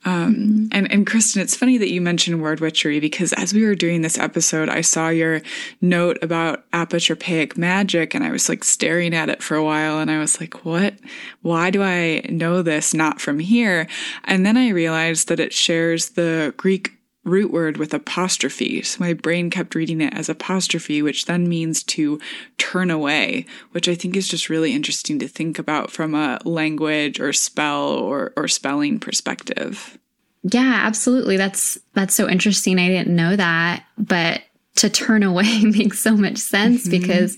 Um, 0.05 0.35
mm-hmm. 0.35 0.67
and, 0.73 0.91
and 0.91 1.07
Kristin, 1.07 1.39
it's 1.39 1.57
funny 1.57 1.79
that 1.79 1.91
you 1.91 2.01
mentioned 2.01 2.43
word 2.43 2.61
witchery 2.61 2.99
because 2.99 3.33
as 3.35 3.55
we 3.55 3.65
were 3.65 3.75
doing 3.75 4.03
this 4.03 4.19
episode, 4.19 4.69
I 4.69 4.81
saw 4.81 5.09
your 5.09 5.43
note 5.81 6.19
about 6.23 6.69
apotropaic 6.73 7.57
magic 7.57 8.15
and 8.15 8.25
I 8.25 8.31
was 8.31 8.49
like 8.49 8.65
staring 8.65 9.15
at 9.15 9.29
it 9.29 9.43
for 9.43 9.57
a 9.57 9.65
while 9.65 9.99
and 9.99 10.11
I 10.11 10.19
was 10.19 10.41
like, 10.41 10.65
what? 10.65 10.95
Why 11.43 11.71
do 11.71 11.83
I 11.83 12.23
know 12.29 12.63
this 12.63 12.93
not 12.93 13.21
from 13.21 13.39
here? 13.39 13.87
And 14.25 14.45
then 14.45 14.57
I 14.57 14.71
realized 14.71 15.29
that 15.29 15.41
it 15.41 15.53
shares 15.53 16.11
the 16.11 16.53
Greek 16.57 16.93
root 17.25 17.53
word 17.53 17.77
with 17.77 17.95
apostrophe. 17.95 18.83
So 18.83 18.99
my 19.01 19.13
brain 19.13 19.49
kept 19.51 19.75
reading 19.75 20.01
it 20.01 20.13
as 20.15 20.29
apostrophe, 20.29 21.03
which 21.03 21.27
then 21.27 21.49
means 21.49 21.83
to 21.85 22.21
turn 22.59 22.91
away, 22.91 23.47
which 23.71 23.89
I 23.89 23.95
think 23.95 24.17
is 24.17 24.27
just 24.27 24.49
really 24.49 24.75
interesting 24.75 25.19
to 25.21 25.29
think 25.29 25.59
about 25.59 25.91
from 25.91 26.15
a 26.15 26.41
language 26.45 27.21
or 27.21 27.33
spell 27.33 27.91
or, 27.91 28.33
or 28.37 28.49
spelling 28.49 28.99
perspective. 28.99 29.99
Yeah, 30.43 30.81
absolutely. 30.83 31.37
That's 31.37 31.79
that's 31.95 32.15
so 32.15 32.29
interesting. 32.29 32.79
I 32.81 32.89
didn't 32.89 33.15
know 33.15 33.37
that, 33.37 33.85
but 33.97 34.43
to 34.77 34.91
turn 34.91 35.23
away 35.23 35.61
makes 35.63 36.01
so 36.01 36.17
much 36.17 36.39
sense 36.39 36.89
mm-hmm. 36.89 37.01
because 37.01 37.37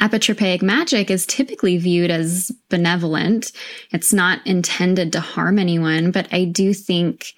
apotropaic 0.00 0.62
magic 0.62 1.10
is 1.10 1.24
typically 1.24 1.78
viewed 1.78 2.10
as 2.10 2.50
benevolent. 2.68 3.52
It's 3.92 4.12
not 4.12 4.46
intended 4.46 5.12
to 5.12 5.20
harm 5.20 5.58
anyone, 5.58 6.10
but 6.10 6.28
I 6.32 6.44
do 6.44 6.74
think 6.74 7.34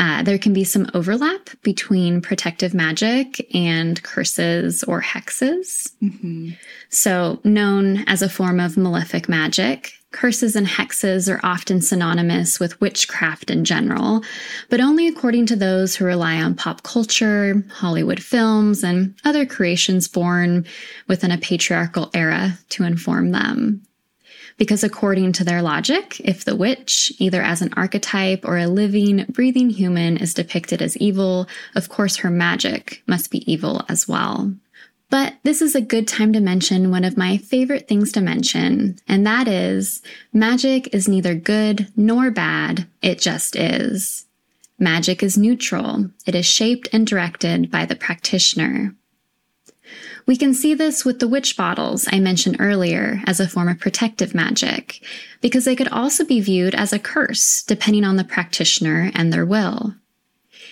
uh, 0.00 0.22
there 0.22 0.38
can 0.38 0.54
be 0.54 0.64
some 0.64 0.90
overlap 0.94 1.50
between 1.62 2.22
protective 2.22 2.72
magic 2.72 3.46
and 3.54 4.02
curses 4.02 4.82
or 4.84 5.02
hexes. 5.02 5.92
Mm-hmm. 6.02 6.52
So, 6.88 7.38
known 7.44 7.98
as 8.06 8.22
a 8.22 8.30
form 8.30 8.60
of 8.60 8.78
malefic 8.78 9.28
magic, 9.28 9.92
curses 10.10 10.56
and 10.56 10.66
hexes 10.66 11.30
are 11.30 11.38
often 11.42 11.82
synonymous 11.82 12.58
with 12.58 12.80
witchcraft 12.80 13.50
in 13.50 13.62
general, 13.66 14.24
but 14.70 14.80
only 14.80 15.06
according 15.06 15.44
to 15.46 15.56
those 15.56 15.94
who 15.94 16.06
rely 16.06 16.40
on 16.40 16.54
pop 16.54 16.82
culture, 16.82 17.62
Hollywood 17.70 18.22
films, 18.22 18.82
and 18.82 19.14
other 19.26 19.44
creations 19.44 20.08
born 20.08 20.64
within 21.08 21.30
a 21.30 21.36
patriarchal 21.36 22.10
era 22.14 22.58
to 22.70 22.84
inform 22.84 23.32
them. 23.32 23.82
Because 24.60 24.84
according 24.84 25.32
to 25.32 25.44
their 25.44 25.62
logic, 25.62 26.20
if 26.20 26.44
the 26.44 26.54
witch, 26.54 27.10
either 27.18 27.40
as 27.40 27.62
an 27.62 27.72
archetype 27.78 28.44
or 28.44 28.58
a 28.58 28.66
living, 28.66 29.24
breathing 29.30 29.70
human, 29.70 30.18
is 30.18 30.34
depicted 30.34 30.82
as 30.82 30.98
evil, 30.98 31.48
of 31.74 31.88
course 31.88 32.16
her 32.16 32.28
magic 32.28 33.02
must 33.06 33.30
be 33.30 33.50
evil 33.50 33.82
as 33.88 34.06
well. 34.06 34.52
But 35.08 35.36
this 35.44 35.62
is 35.62 35.74
a 35.74 35.80
good 35.80 36.06
time 36.06 36.34
to 36.34 36.40
mention 36.40 36.90
one 36.90 37.04
of 37.04 37.16
my 37.16 37.38
favorite 37.38 37.88
things 37.88 38.12
to 38.12 38.20
mention, 38.20 38.98
and 39.08 39.26
that 39.26 39.48
is 39.48 40.02
magic 40.30 40.94
is 40.94 41.08
neither 41.08 41.34
good 41.34 41.90
nor 41.96 42.30
bad, 42.30 42.86
it 43.00 43.18
just 43.18 43.56
is. 43.56 44.26
Magic 44.78 45.22
is 45.22 45.38
neutral. 45.38 46.10
It 46.26 46.34
is 46.34 46.44
shaped 46.44 46.86
and 46.92 47.06
directed 47.06 47.70
by 47.70 47.86
the 47.86 47.96
practitioner. 47.96 48.94
We 50.26 50.36
can 50.36 50.54
see 50.54 50.74
this 50.74 51.04
with 51.04 51.18
the 51.18 51.28
witch 51.28 51.56
bottles 51.56 52.06
I 52.12 52.20
mentioned 52.20 52.56
earlier 52.60 53.22
as 53.26 53.40
a 53.40 53.48
form 53.48 53.68
of 53.68 53.78
protective 53.78 54.34
magic, 54.34 55.02
because 55.40 55.64
they 55.64 55.76
could 55.76 55.88
also 55.88 56.24
be 56.24 56.40
viewed 56.40 56.74
as 56.74 56.92
a 56.92 56.98
curse 56.98 57.62
depending 57.62 58.04
on 58.04 58.16
the 58.16 58.24
practitioner 58.24 59.10
and 59.14 59.32
their 59.32 59.46
will. 59.46 59.94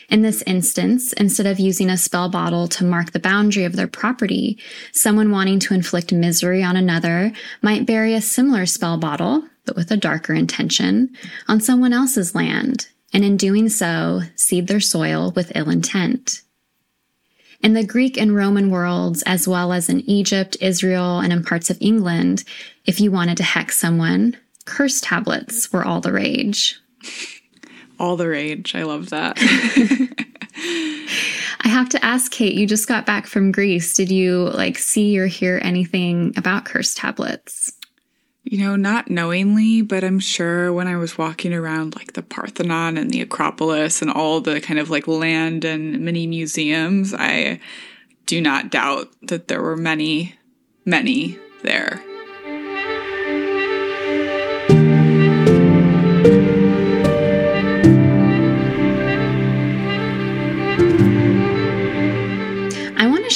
In 0.08 0.22
this 0.22 0.42
instance, 0.46 1.12
instead 1.12 1.46
of 1.46 1.58
using 1.58 1.90
a 1.90 1.98
spell 1.98 2.30
bottle 2.30 2.66
to 2.68 2.84
mark 2.84 3.12
the 3.12 3.20
boundary 3.20 3.64
of 3.64 3.76
their 3.76 3.88
property, 3.88 4.58
someone 4.92 5.30
wanting 5.30 5.58
to 5.60 5.74
inflict 5.74 6.12
misery 6.12 6.62
on 6.62 6.76
another 6.76 7.32
might 7.60 7.84
bury 7.84 8.14
a 8.14 8.22
similar 8.22 8.64
spell 8.64 8.96
bottle, 8.96 9.44
but 9.66 9.76
with 9.76 9.90
a 9.90 9.98
darker 9.98 10.32
intention, 10.32 11.10
on 11.46 11.60
someone 11.60 11.92
else's 11.92 12.34
land, 12.34 12.88
and 13.12 13.22
in 13.22 13.36
doing 13.36 13.68
so, 13.68 14.22
seed 14.34 14.66
their 14.66 14.80
soil 14.80 15.30
with 15.36 15.52
ill 15.54 15.68
intent. 15.68 16.42
In 17.60 17.74
the 17.74 17.84
Greek 17.84 18.16
and 18.16 18.34
Roman 18.34 18.70
worlds, 18.70 19.22
as 19.22 19.48
well 19.48 19.72
as 19.72 19.88
in 19.88 20.08
Egypt, 20.08 20.56
Israel, 20.60 21.18
and 21.18 21.32
in 21.32 21.42
parts 21.42 21.70
of 21.70 21.78
England, 21.80 22.44
if 22.86 23.00
you 23.00 23.10
wanted 23.10 23.36
to 23.38 23.42
hex 23.42 23.76
someone, 23.76 24.36
curse 24.64 25.00
tablets 25.00 25.72
were 25.72 25.84
all 25.84 26.00
the 26.00 26.12
rage. 26.12 26.78
All 27.98 28.16
the 28.16 28.28
rage. 28.28 28.76
I 28.76 28.84
love 28.84 29.10
that. 29.10 29.38
I 31.60 31.68
have 31.68 31.88
to 31.90 32.04
ask 32.04 32.30
Kate, 32.30 32.54
you 32.54 32.66
just 32.66 32.86
got 32.86 33.06
back 33.06 33.26
from 33.26 33.50
Greece. 33.50 33.94
Did 33.94 34.10
you 34.10 34.50
like 34.50 34.78
see 34.78 35.18
or 35.18 35.26
hear 35.26 35.58
anything 35.62 36.32
about 36.36 36.64
curse 36.64 36.94
tablets? 36.94 37.72
You 38.44 38.58
know, 38.58 38.76
not 38.76 39.10
knowingly, 39.10 39.82
but 39.82 40.04
I'm 40.04 40.20
sure 40.20 40.72
when 40.72 40.86
I 40.86 40.96
was 40.96 41.18
walking 41.18 41.52
around 41.52 41.96
like 41.96 42.14
the 42.14 42.22
Parthenon 42.22 42.96
and 42.96 43.10
the 43.10 43.20
Acropolis 43.20 44.00
and 44.00 44.10
all 44.10 44.40
the 44.40 44.60
kind 44.60 44.78
of 44.78 44.88
like 44.88 45.06
land 45.06 45.64
and 45.64 46.00
mini 46.00 46.26
museums, 46.26 47.12
I 47.12 47.60
do 48.26 48.40
not 48.40 48.70
doubt 48.70 49.08
that 49.22 49.48
there 49.48 49.62
were 49.62 49.76
many, 49.76 50.36
many 50.84 51.38
there. 51.62 52.02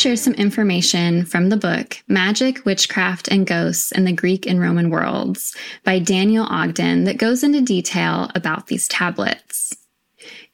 Share 0.02 0.16
some 0.16 0.34
information 0.34 1.24
from 1.24 1.48
the 1.48 1.56
book 1.56 2.02
Magic, 2.08 2.64
Witchcraft, 2.64 3.28
and 3.28 3.46
Ghosts 3.46 3.92
in 3.92 4.04
the 4.04 4.12
Greek 4.12 4.46
and 4.46 4.60
Roman 4.60 4.90
Worlds 4.90 5.54
by 5.84 6.00
Daniel 6.00 6.44
Ogden 6.50 7.04
that 7.04 7.18
goes 7.18 7.44
into 7.44 7.60
detail 7.60 8.28
about 8.34 8.66
these 8.66 8.88
tablets. 8.88 9.72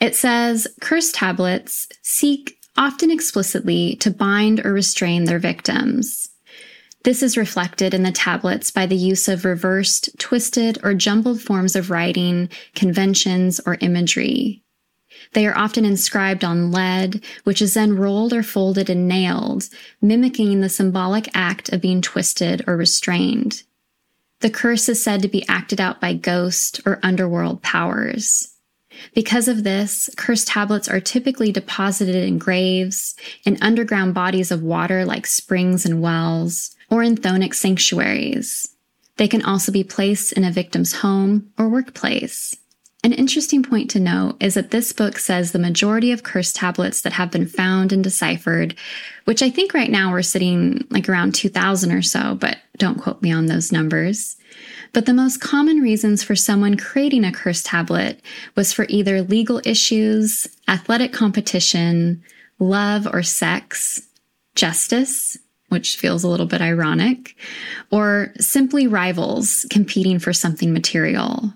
It 0.00 0.14
says 0.14 0.68
curse 0.82 1.12
tablets 1.12 1.88
seek 2.02 2.58
often 2.76 3.10
explicitly 3.10 3.96
to 3.96 4.10
bind 4.10 4.66
or 4.66 4.74
restrain 4.74 5.24
their 5.24 5.38
victims. 5.38 6.28
This 7.04 7.22
is 7.22 7.38
reflected 7.38 7.94
in 7.94 8.02
the 8.02 8.12
tablets 8.12 8.70
by 8.70 8.84
the 8.84 8.96
use 8.96 9.28
of 9.28 9.46
reversed, 9.46 10.10
twisted, 10.18 10.78
or 10.82 10.92
jumbled 10.92 11.40
forms 11.40 11.74
of 11.74 11.90
writing, 11.90 12.50
conventions, 12.74 13.62
or 13.64 13.78
imagery. 13.80 14.62
They 15.32 15.46
are 15.46 15.56
often 15.56 15.84
inscribed 15.84 16.44
on 16.44 16.70
lead, 16.70 17.24
which 17.44 17.60
is 17.60 17.74
then 17.74 17.96
rolled 17.96 18.32
or 18.32 18.42
folded 18.42 18.88
and 18.88 19.08
nailed, 19.08 19.68
mimicking 20.00 20.60
the 20.60 20.68
symbolic 20.68 21.28
act 21.34 21.72
of 21.72 21.80
being 21.80 22.00
twisted 22.00 22.64
or 22.66 22.76
restrained. 22.76 23.62
The 24.40 24.50
curse 24.50 24.88
is 24.88 25.02
said 25.02 25.22
to 25.22 25.28
be 25.28 25.46
acted 25.48 25.80
out 25.80 26.00
by 26.00 26.14
ghost 26.14 26.80
or 26.86 27.00
underworld 27.02 27.62
powers. 27.62 28.54
Because 29.14 29.48
of 29.48 29.64
this, 29.64 30.10
curse 30.16 30.44
tablets 30.44 30.88
are 30.88 31.00
typically 31.00 31.52
deposited 31.52 32.16
in 32.16 32.38
graves, 32.38 33.14
in 33.44 33.58
underground 33.60 34.14
bodies 34.14 34.50
of 34.50 34.62
water 34.62 35.04
like 35.04 35.26
springs 35.26 35.84
and 35.84 36.02
wells, 36.02 36.74
or 36.90 37.02
in 37.02 37.16
chthonic 37.16 37.54
sanctuaries. 37.54 38.74
They 39.16 39.28
can 39.28 39.42
also 39.42 39.72
be 39.72 39.84
placed 39.84 40.32
in 40.32 40.44
a 40.44 40.52
victim's 40.52 40.94
home 40.94 41.52
or 41.58 41.68
workplace. 41.68 42.56
An 43.04 43.12
interesting 43.12 43.62
point 43.62 43.90
to 43.90 44.00
note 44.00 44.36
is 44.40 44.54
that 44.54 44.72
this 44.72 44.92
book 44.92 45.18
says 45.18 45.52
the 45.52 45.58
majority 45.60 46.10
of 46.10 46.24
curse 46.24 46.52
tablets 46.52 47.02
that 47.02 47.12
have 47.12 47.30
been 47.30 47.46
found 47.46 47.92
and 47.92 48.02
deciphered, 48.02 48.74
which 49.24 49.40
I 49.40 49.50
think 49.50 49.72
right 49.72 49.90
now 49.90 50.10
we're 50.10 50.22
sitting 50.22 50.84
like 50.90 51.08
around 51.08 51.34
2000 51.36 51.92
or 51.92 52.02
so, 52.02 52.34
but 52.34 52.58
don't 52.76 53.00
quote 53.00 53.22
me 53.22 53.30
on 53.30 53.46
those 53.46 53.70
numbers. 53.70 54.36
But 54.92 55.06
the 55.06 55.14
most 55.14 55.40
common 55.40 55.78
reasons 55.78 56.24
for 56.24 56.34
someone 56.34 56.76
creating 56.76 57.24
a 57.24 57.30
curse 57.30 57.62
tablet 57.62 58.20
was 58.56 58.72
for 58.72 58.86
either 58.88 59.22
legal 59.22 59.60
issues, 59.64 60.48
athletic 60.66 61.12
competition, 61.12 62.24
love 62.58 63.06
or 63.06 63.22
sex, 63.22 64.02
justice, 64.56 65.38
which 65.68 65.96
feels 65.96 66.24
a 66.24 66.28
little 66.28 66.46
bit 66.46 66.62
ironic, 66.62 67.36
or 67.92 68.32
simply 68.40 68.88
rivals 68.88 69.66
competing 69.70 70.18
for 70.18 70.32
something 70.32 70.72
material. 70.72 71.52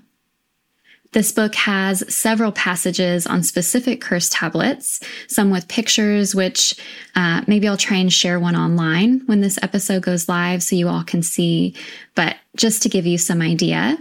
This 1.12 1.30
book 1.30 1.54
has 1.56 2.02
several 2.12 2.52
passages 2.52 3.26
on 3.26 3.42
specific 3.42 4.00
curse 4.00 4.30
tablets, 4.30 4.98
some 5.28 5.50
with 5.50 5.68
pictures, 5.68 6.34
which 6.34 6.74
uh, 7.14 7.42
maybe 7.46 7.68
I'll 7.68 7.76
try 7.76 7.98
and 7.98 8.10
share 8.10 8.40
one 8.40 8.56
online 8.56 9.20
when 9.26 9.42
this 9.42 9.58
episode 9.62 10.02
goes 10.02 10.28
live 10.28 10.62
so 10.62 10.74
you 10.74 10.88
all 10.88 11.04
can 11.04 11.22
see. 11.22 11.74
But 12.14 12.36
just 12.56 12.82
to 12.82 12.88
give 12.88 13.06
you 13.06 13.18
some 13.18 13.42
idea, 13.42 13.98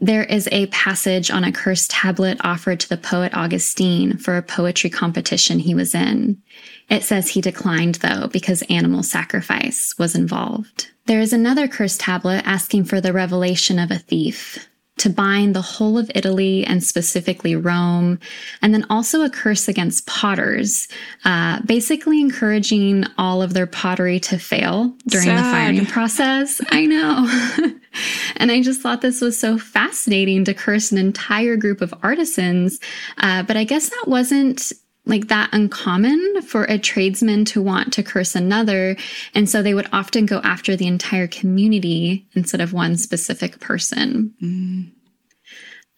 there 0.00 0.24
is 0.24 0.46
a 0.52 0.66
passage 0.66 1.30
on 1.30 1.44
a 1.44 1.52
curse 1.52 1.86
tablet 1.88 2.38
offered 2.44 2.80
to 2.80 2.88
the 2.90 2.98
poet 2.98 3.32
Augustine 3.34 4.18
for 4.18 4.36
a 4.36 4.42
poetry 4.42 4.90
competition 4.90 5.60
he 5.60 5.74
was 5.74 5.94
in. 5.94 6.42
It 6.90 7.04
says 7.04 7.30
he 7.30 7.40
declined, 7.40 7.96
though, 7.96 8.28
because 8.28 8.62
animal 8.68 9.02
sacrifice 9.02 9.94
was 9.98 10.14
involved. 10.14 10.90
There 11.06 11.20
is 11.20 11.32
another 11.32 11.68
curse 11.68 11.96
tablet 11.96 12.42
asking 12.44 12.84
for 12.84 13.00
the 13.00 13.14
revelation 13.14 13.78
of 13.78 13.90
a 13.90 13.98
thief 13.98 14.68
to 14.96 15.10
bind 15.10 15.54
the 15.54 15.62
whole 15.62 15.98
of 15.98 16.10
Italy 16.14 16.64
and 16.64 16.82
specifically 16.82 17.56
Rome, 17.56 18.18
and 18.62 18.72
then 18.72 18.86
also 18.88 19.22
a 19.22 19.30
curse 19.30 19.66
against 19.66 20.06
potters, 20.06 20.86
uh, 21.24 21.60
basically 21.62 22.20
encouraging 22.20 23.04
all 23.18 23.42
of 23.42 23.54
their 23.54 23.66
pottery 23.66 24.20
to 24.20 24.38
fail 24.38 24.94
during 25.08 25.26
Sad. 25.26 25.38
the 25.38 25.42
firing 25.42 25.86
process. 25.86 26.60
I 26.70 26.86
know. 26.86 27.74
and 28.36 28.52
I 28.52 28.62
just 28.62 28.80
thought 28.80 29.00
this 29.00 29.20
was 29.20 29.38
so 29.38 29.58
fascinating 29.58 30.44
to 30.44 30.54
curse 30.54 30.92
an 30.92 30.98
entire 30.98 31.56
group 31.56 31.80
of 31.80 31.92
artisans. 32.02 32.78
Uh, 33.18 33.42
but 33.42 33.56
I 33.56 33.64
guess 33.64 33.88
that 33.88 34.04
wasn't 34.06 34.72
like 35.06 35.28
that 35.28 35.50
uncommon 35.52 36.42
for 36.42 36.64
a 36.64 36.78
tradesman 36.78 37.44
to 37.46 37.62
want 37.62 37.92
to 37.92 38.02
curse 38.02 38.34
another. 38.34 38.96
And 39.34 39.48
so 39.48 39.62
they 39.62 39.74
would 39.74 39.88
often 39.92 40.26
go 40.26 40.40
after 40.42 40.76
the 40.76 40.86
entire 40.86 41.26
community 41.26 42.26
instead 42.34 42.60
of 42.60 42.72
one 42.72 42.96
specific 42.96 43.60
person. 43.60 44.34
Mm. 44.42 44.90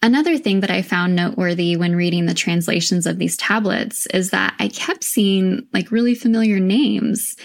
Another 0.03 0.37
thing 0.37 0.59
that 0.59 0.69
I 0.69 0.83
found 0.83 1.15
noteworthy 1.15 1.75
when 1.75 1.95
reading 1.95 2.27
the 2.27 2.33
translations 2.33 3.07
of 3.07 3.17
these 3.17 3.35
tablets 3.35 4.05
is 4.07 4.29
that 4.29 4.55
I 4.59 4.67
kept 4.67 5.03
seeing 5.03 5.67
like 5.73 5.91
really 5.91 6.13
familiar 6.13 6.59
names. 6.59 7.35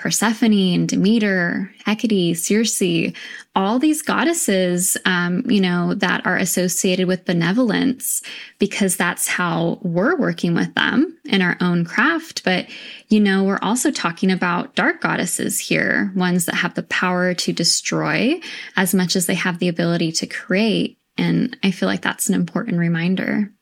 Persephone 0.00 0.54
and 0.54 0.88
Demeter, 0.88 1.70
Hecate, 1.84 2.34
Circe, 2.34 3.12
all 3.54 3.78
these 3.78 4.00
goddesses, 4.00 4.96
um, 5.04 5.44
you 5.46 5.60
know, 5.60 5.92
that 5.92 6.24
are 6.24 6.38
associated 6.38 7.06
with 7.06 7.26
benevolence 7.26 8.22
because 8.58 8.96
that's 8.96 9.28
how 9.28 9.78
we're 9.82 10.16
working 10.16 10.54
with 10.54 10.74
them 10.74 11.18
in 11.26 11.42
our 11.42 11.58
own 11.60 11.84
craft. 11.84 12.44
But, 12.44 12.66
you 13.08 13.20
know, 13.20 13.44
we're 13.44 13.58
also 13.60 13.90
talking 13.90 14.30
about 14.30 14.74
dark 14.74 15.02
goddesses 15.02 15.60
here, 15.60 16.10
ones 16.16 16.46
that 16.46 16.54
have 16.54 16.72
the 16.72 16.84
power 16.84 17.34
to 17.34 17.52
destroy 17.52 18.40
as 18.76 18.94
much 18.94 19.16
as 19.16 19.26
they 19.26 19.34
have 19.34 19.58
the 19.58 19.68
ability 19.68 20.12
to 20.12 20.26
create. 20.26 20.96
And 21.18 21.58
I 21.62 21.72
feel 21.72 21.90
like 21.90 22.00
that's 22.00 22.30
an 22.30 22.34
important 22.34 22.78
reminder. 22.78 23.52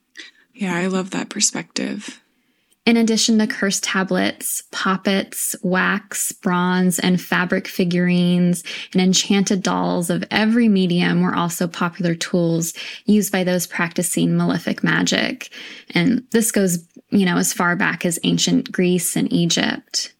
Yeah, 0.54 0.76
I 0.76 0.86
love 0.86 1.10
that 1.10 1.30
perspective. 1.30 2.22
In 2.88 2.96
addition 2.96 3.38
to 3.38 3.46
cursed 3.46 3.84
tablets, 3.84 4.62
poppets, 4.70 5.54
wax, 5.62 6.32
bronze, 6.32 6.98
and 6.98 7.20
fabric 7.20 7.68
figurines, 7.68 8.64
and 8.94 9.02
enchanted 9.02 9.62
dolls 9.62 10.08
of 10.08 10.24
every 10.30 10.70
medium 10.70 11.20
were 11.20 11.34
also 11.34 11.68
popular 11.68 12.14
tools 12.14 12.72
used 13.04 13.30
by 13.30 13.44
those 13.44 13.66
practicing 13.66 14.38
malefic 14.38 14.82
magic. 14.82 15.50
And 15.90 16.24
this 16.30 16.50
goes, 16.50 16.82
you 17.10 17.26
know, 17.26 17.36
as 17.36 17.52
far 17.52 17.76
back 17.76 18.06
as 18.06 18.18
ancient 18.22 18.72
Greece 18.72 19.16
and 19.16 19.30
Egypt. 19.30 20.14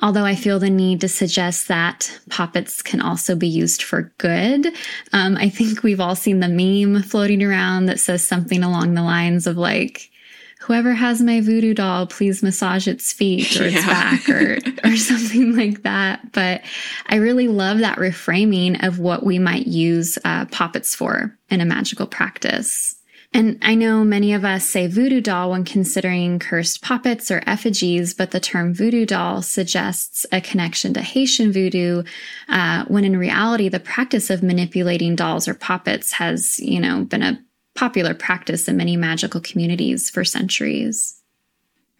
Although 0.00 0.24
I 0.24 0.36
feel 0.36 0.60
the 0.60 0.70
need 0.70 1.00
to 1.00 1.08
suggest 1.08 1.66
that 1.66 2.16
poppets 2.30 2.80
can 2.80 3.00
also 3.00 3.34
be 3.34 3.48
used 3.48 3.82
for 3.82 4.12
good. 4.18 4.68
Um, 5.12 5.36
I 5.36 5.48
think 5.48 5.82
we've 5.82 5.98
all 5.98 6.14
seen 6.14 6.38
the 6.38 6.46
meme 6.46 7.02
floating 7.02 7.42
around 7.42 7.86
that 7.86 7.98
says 7.98 8.24
something 8.24 8.62
along 8.62 8.94
the 8.94 9.02
lines 9.02 9.48
of 9.48 9.56
like, 9.56 10.12
whoever 10.60 10.92
has 10.92 11.20
my 11.20 11.40
voodoo 11.40 11.74
doll, 11.74 12.06
please 12.06 12.42
massage 12.42 12.88
its 12.88 13.12
feet 13.12 13.60
or 13.60 13.64
its 13.66 13.86
back 13.86 14.28
or, 14.28 14.58
or 14.84 14.96
something 14.96 15.56
like 15.56 15.82
that. 15.82 16.32
But 16.32 16.62
I 17.06 17.16
really 17.16 17.48
love 17.48 17.78
that 17.78 17.98
reframing 17.98 18.86
of 18.86 18.98
what 18.98 19.24
we 19.24 19.38
might 19.38 19.66
use 19.66 20.18
uh, 20.24 20.46
poppets 20.46 20.94
for 20.94 21.36
in 21.50 21.60
a 21.60 21.64
magical 21.64 22.06
practice. 22.06 22.94
And 23.34 23.58
I 23.60 23.74
know 23.74 24.04
many 24.04 24.32
of 24.32 24.44
us 24.44 24.64
say 24.64 24.86
voodoo 24.86 25.20
doll 25.20 25.50
when 25.50 25.64
considering 25.64 26.38
cursed 26.38 26.80
poppets 26.80 27.30
or 27.30 27.42
effigies, 27.46 28.14
but 28.14 28.30
the 28.30 28.40
term 28.40 28.72
voodoo 28.72 29.04
doll 29.04 29.42
suggests 29.42 30.24
a 30.32 30.40
connection 30.40 30.94
to 30.94 31.02
Haitian 31.02 31.52
voodoo, 31.52 32.04
uh, 32.48 32.84
when 32.88 33.04
in 33.04 33.18
reality, 33.18 33.68
the 33.68 33.80
practice 33.80 34.30
of 34.30 34.42
manipulating 34.42 35.14
dolls 35.14 35.46
or 35.46 35.52
poppets 35.52 36.12
has, 36.12 36.58
you 36.58 36.80
know, 36.80 37.04
been 37.04 37.22
a 37.22 37.38
popular 37.78 38.12
practice 38.12 38.66
in 38.66 38.76
many 38.76 38.96
magical 38.96 39.40
communities 39.40 40.10
for 40.10 40.24
centuries. 40.24 41.22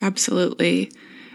Absolutely. 0.03 0.91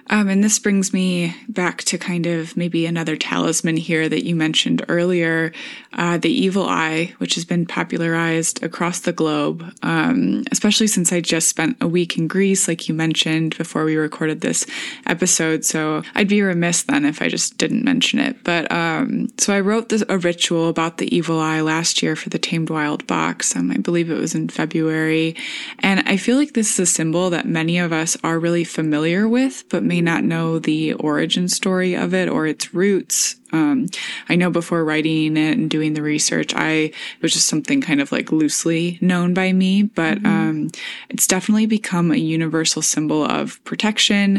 Um, 0.09 0.27
and 0.29 0.43
this 0.43 0.59
brings 0.59 0.93
me 0.93 1.35
back 1.47 1.83
to 1.83 1.97
kind 1.97 2.25
of 2.25 2.57
maybe 2.57 2.85
another 2.85 3.15
talisman 3.15 3.77
here 3.77 4.09
that 4.09 4.25
you 4.25 4.35
mentioned 4.35 4.85
earlier 4.89 5.51
uh, 5.93 6.17
the 6.17 6.29
evil 6.29 6.65
eye, 6.67 7.13
which 7.19 7.35
has 7.35 7.45
been 7.45 7.65
popularized 7.65 8.63
across 8.63 9.01
the 9.01 9.13
globe, 9.13 9.73
um, 9.83 10.43
especially 10.51 10.87
since 10.87 11.13
I 11.13 11.21
just 11.21 11.49
spent 11.49 11.77
a 11.81 11.87
week 11.87 12.17
in 12.17 12.27
Greece, 12.27 12.67
like 12.67 12.87
you 12.87 12.95
mentioned 12.95 13.57
before 13.57 13.85
we 13.85 13.95
recorded 13.95 14.41
this 14.41 14.65
episode. 15.05 15.63
So 15.63 16.01
I'd 16.15 16.27
be 16.27 16.41
remiss 16.41 16.83
then 16.83 17.05
if 17.05 17.21
I 17.21 17.27
just 17.27 17.57
didn't 17.57 17.83
mention 17.83 18.19
it. 18.19 18.43
But 18.43 18.71
um, 18.71 19.29
so 19.37 19.53
I 19.53 19.59
wrote 19.59 19.89
this, 19.89 20.03
a 20.09 20.17
ritual 20.17 20.69
about 20.69 20.97
the 20.97 21.15
evil 21.15 21.39
eye 21.39 21.61
last 21.61 22.01
year 22.01 22.15
for 22.15 22.29
the 22.29 22.39
Tamed 22.39 22.69
Wild 22.69 23.05
box. 23.05 23.55
Um, 23.55 23.71
I 23.71 23.77
believe 23.77 24.09
it 24.09 24.19
was 24.19 24.35
in 24.35 24.49
February. 24.49 25.35
And 25.79 26.01
I 26.07 26.17
feel 26.17 26.37
like 26.37 26.53
this 26.53 26.73
is 26.73 26.79
a 26.79 26.85
symbol 26.85 27.29
that 27.29 27.47
many 27.47 27.77
of 27.77 27.93
us 27.93 28.17
are 28.23 28.39
really 28.39 28.63
familiar 28.63 29.27
with, 29.27 29.63
but 29.69 29.83
may 29.93 30.01
not 30.01 30.23
know 30.23 30.57
the 30.57 30.91
origin 30.93 31.47
story 31.47 31.93
of 31.93 32.15
it 32.15 32.27
or 32.27 32.47
its 32.47 32.73
roots. 32.73 33.35
Um, 33.51 33.85
I 34.27 34.35
know 34.35 34.49
before 34.49 34.83
writing 34.83 35.37
it 35.37 35.55
and 35.55 35.69
doing 35.69 35.93
the 35.93 36.01
research, 36.01 36.51
I 36.55 36.71
it 36.71 37.21
was 37.21 37.31
just 37.31 37.45
something 37.45 37.79
kind 37.79 38.01
of 38.01 38.11
like 38.11 38.31
loosely 38.31 38.97
known 39.01 39.35
by 39.35 39.53
me, 39.53 39.83
but 39.83 40.17
mm-hmm. 40.17 40.25
um, 40.25 40.69
it's 41.09 41.27
definitely 41.27 41.67
become 41.67 42.11
a 42.11 42.15
universal 42.15 42.81
symbol 42.81 43.23
of 43.23 43.63
protection. 43.65 44.37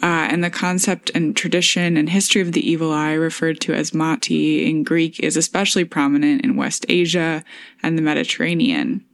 Uh, 0.00 0.30
and 0.30 0.44
the 0.44 0.50
concept 0.50 1.10
and 1.16 1.34
tradition 1.34 1.96
and 1.96 2.08
history 2.08 2.40
of 2.40 2.52
the 2.52 2.70
evil 2.70 2.92
eye, 2.92 3.14
referred 3.14 3.60
to 3.62 3.74
as 3.74 3.92
Mati 3.92 4.64
in 4.64 4.84
Greek, 4.84 5.18
is 5.18 5.36
especially 5.36 5.84
prominent 5.84 6.44
in 6.44 6.54
West 6.54 6.86
Asia 6.88 7.42
and 7.82 7.98
the 7.98 8.02
Mediterranean. 8.02 9.04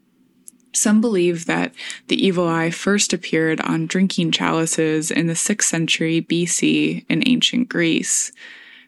Some 0.72 1.00
believe 1.00 1.46
that 1.46 1.72
the 2.09 2.24
evil 2.24 2.46
eye 2.46 2.70
first 2.70 3.12
appeared 3.12 3.61
on 3.62 3.87
drinking 3.87 4.33
chalices 4.33 5.11
in 5.11 5.26
the 5.26 5.35
6th 5.35 5.62
century 5.62 6.22
BC 6.22 7.04
in 7.09 7.22
ancient 7.26 7.68
Greece. 7.68 8.33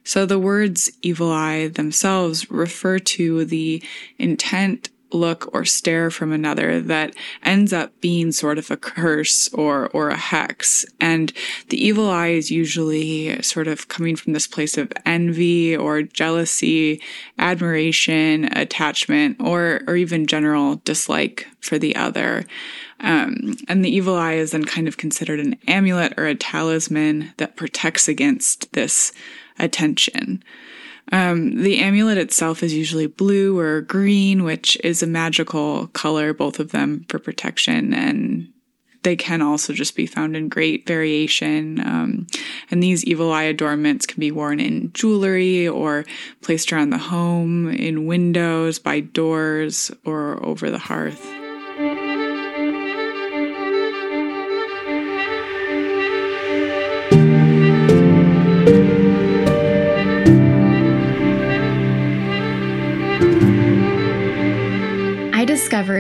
So 0.05 0.27
the 0.27 0.39
words 0.39 0.91
evil 1.03 1.31
eye 1.31 1.69
themselves 1.69 2.51
refer 2.51 2.99
to 2.99 3.45
the 3.45 3.83
intent 4.19 4.91
look 5.13 5.53
or 5.53 5.65
stare 5.65 6.11
from 6.11 6.33
another 6.33 6.81
that 6.81 7.15
ends 7.43 7.73
up 7.73 7.99
being 8.01 8.33
sort 8.33 8.59
of 8.59 8.71
a 8.71 8.77
curse 8.77 9.49
or 9.53 9.89
or 9.89 10.11
a 10.11 10.17
hex. 10.17 10.85
And 11.01 11.33
the 11.69 11.83
evil 11.83 12.09
eye 12.09 12.29
is 12.29 12.51
usually 12.51 13.43
sort 13.43 13.69
of 13.69 13.89
coming 13.89 14.17
from 14.17 14.33
this 14.33 14.47
place 14.47 14.77
of 14.79 14.93
envy 15.05 15.77
or 15.77 16.03
jealousy 16.03 17.01
admiration 17.39 18.45
attachment 18.57 19.37
or 19.41 19.83
or 19.87 19.97
even 19.97 20.27
general 20.27 20.77
dislike 20.85 21.47
for 21.61 21.79
the 21.79 21.97
other. 21.97 22.45
Um, 23.01 23.57
and 23.67 23.85
the 23.85 23.95
evil 23.95 24.15
eye 24.15 24.35
is 24.35 24.51
then 24.51 24.65
kind 24.65 24.87
of 24.87 24.99
considered 24.99 25.41
an 25.41 25.57
amulet 25.67 26.15
or 26.19 26.27
a 26.27 26.35
talisman 26.35 27.33
that 27.39 27.57
protects 27.57 28.09
against 28.09 28.73
this 28.73 29.13
attention 29.59 30.43
um, 31.13 31.63
the 31.63 31.79
amulet 31.79 32.19
itself 32.19 32.63
is 32.63 32.73
usually 32.73 33.07
blue 33.07 33.59
or 33.59 33.81
green, 33.81 34.45
which 34.45 34.79
is 34.85 35.03
a 35.03 35.07
magical 35.07 35.89
color, 35.89 36.33
both 36.33 36.61
of 36.61 36.71
them 36.71 37.05
for 37.09 37.19
protection. 37.19 37.93
And 37.93 38.53
they 39.03 39.17
can 39.17 39.41
also 39.41 39.73
just 39.73 39.97
be 39.97 40.07
found 40.07 40.37
in 40.37 40.49
great 40.49 40.87
variation. 40.87 41.81
Um, 41.81 42.27
and 42.71 42.83
these 42.83 43.05
evil 43.05 43.33
eye 43.33 43.45
adornments 43.45 44.07
can 44.07 44.21
be 44.21 44.31
worn 44.31 44.61
in 44.61 44.93
jewelry 44.93 45.67
or 45.67 46.05
placed 46.43 46.73
around 46.73 46.91
the 46.91 46.99
home, 46.99 47.69
in 47.71 48.07
windows, 48.07 48.79
by 48.79 49.01
doors, 49.01 49.91
or 50.05 50.45
over 50.45 50.71
the 50.71 50.79
hearth. 50.79 51.40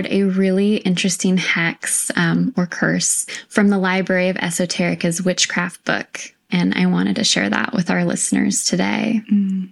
Discovered 0.03 0.15
a 0.15 0.25
really 0.25 0.77
interesting 0.77 1.37
hex 1.37 2.11
um, 2.17 2.55
or 2.57 2.67
curse 2.67 3.27
from 3.49 3.69
the 3.69 3.79
Library 3.79 4.29
of 4.29 4.37
Esoterica's 4.37 5.23
witchcraft 5.23 5.85
book, 5.85 6.21
and 6.51 6.75
I 6.75 6.87
wanted 6.87 7.17
to 7.17 7.25
share 7.25 7.51
that 7.51 7.73
with 7.73 7.91
our 7.91 8.05
listeners 8.05 8.65
today. 8.65 9.23
Mm. 9.31 9.71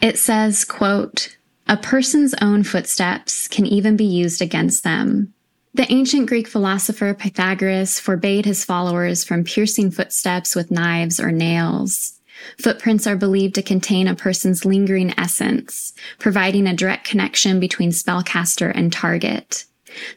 It 0.00 0.18
says, 0.18 0.64
quote, 0.64 1.36
a 1.66 1.76
person's 1.76 2.34
own 2.42 2.62
footsteps 2.62 3.48
can 3.48 3.66
even 3.66 3.96
be 3.96 4.04
used 4.04 4.42
against 4.42 4.84
them. 4.84 5.32
The 5.72 5.90
ancient 5.90 6.28
Greek 6.28 6.46
philosopher 6.46 7.14
Pythagoras 7.14 7.98
forbade 7.98 8.44
his 8.44 8.64
followers 8.64 9.24
from 9.24 9.44
piercing 9.44 9.90
footsteps 9.90 10.54
with 10.54 10.70
knives 10.70 11.18
or 11.18 11.32
nails. 11.32 12.20
Footprints 12.60 13.06
are 13.06 13.16
believed 13.16 13.54
to 13.56 13.62
contain 13.62 14.08
a 14.08 14.14
person's 14.14 14.64
lingering 14.64 15.14
essence, 15.18 15.92
providing 16.18 16.66
a 16.66 16.74
direct 16.74 17.06
connection 17.06 17.60
between 17.60 17.90
spellcaster 17.90 18.72
and 18.74 18.92
target. 18.92 19.64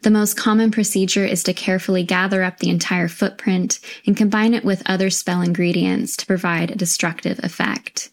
The 0.02 0.12
most 0.12 0.36
common 0.36 0.72
procedure 0.72 1.26
is 1.26 1.44
to 1.44 1.54
carefully 1.54 2.04
gather 2.04 2.44
up 2.44 2.60
the 2.60 2.70
entire 2.70 3.08
footprint 3.08 3.80
and 4.06 4.18
combine 4.18 4.54
it 4.54 4.66
with 4.66 4.82
other 4.86 5.10
spell 5.10 5.42
ingredients 5.42 6.18
to 6.18 6.26
provide 6.26 6.72
a 6.72 6.76
destructive 6.76 7.40
effect. 7.44 8.10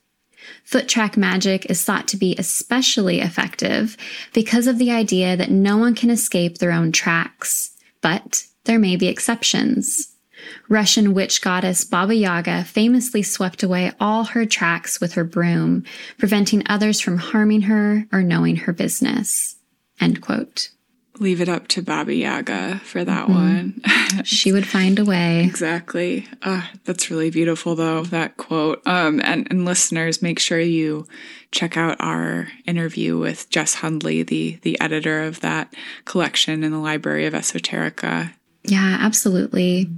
Foot 0.65 0.89
track 0.89 1.17
magic 1.17 1.71
is 1.71 1.85
thought 1.85 2.09
to 2.09 2.17
be 2.17 2.35
especially 2.39 3.21
effective 3.21 3.97
because 4.33 4.67
of 4.67 4.79
the 4.79 4.91
idea 4.91 5.37
that 5.37 5.51
no 5.51 5.77
one 5.77 5.95
can 5.95 6.11
escape 6.11 6.59
their 6.59 6.73
own 6.73 6.93
tracks, 6.93 7.71
but 8.01 8.47
there 8.65 8.79
may 8.79 8.97
be 8.97 9.09
exceptions. 9.09 10.14
Russian 10.69 11.15
witch 11.15 11.41
goddess 11.43 11.85
Baba 11.85 12.15
Yaga 12.15 12.65
famously 12.65 13.23
swept 13.23 13.63
away 13.63 13.93
all 14.01 14.25
her 14.25 14.47
tracks 14.47 15.01
with 15.01 15.15
her 15.15 15.25
broom, 15.25 15.85
preventing 16.19 16.63
others 16.67 17.01
from 17.01 17.19
harming 17.19 17.63
her 17.63 18.07
or 18.13 18.23
knowing 18.23 18.57
her 18.57 18.73
business. 18.73 19.57
End 20.01 20.21
quote 20.21 20.71
leave 21.21 21.41
it 21.41 21.49
up 21.49 21.69
to 21.69 21.83
Baba 21.83 22.15
Yaga 22.15 22.81
for 22.85 23.05
that 23.05 23.29
mm-hmm. 23.29 23.35
one. 23.35 24.25
she 24.25 24.53
would 24.53 24.67
find 24.67 24.99
a 24.99 25.05
way. 25.05 25.45
Exactly. 25.45 26.27
Uh, 26.43 26.63
that's 26.85 27.11
really 27.11 27.31
beautiful, 27.31 27.75
though, 27.75 28.03
that 28.05 28.37
quote. 28.37 28.83
Um, 28.87 29.21
and, 29.23 29.47
and 29.51 29.65
listeners, 29.65 30.23
make 30.23 30.39
sure 30.39 30.61
you 30.61 31.07
check 31.51 31.77
out 31.77 31.97
our 32.01 32.49
interview 32.67 33.19
with 33.19 33.49
Jess 33.51 33.75
Hundley, 33.75 34.23
the, 34.23 34.59
the 34.63 34.81
editor 34.81 35.23
of 35.23 35.41
that 35.41 35.73
collection 36.05 36.65
in 36.65 36.73
the 36.73 36.79
Library 36.79 37.27
of 37.27 37.35
Esoterica. 37.35 38.33
Yeah, 38.65 38.97
absolutely. 39.01 39.91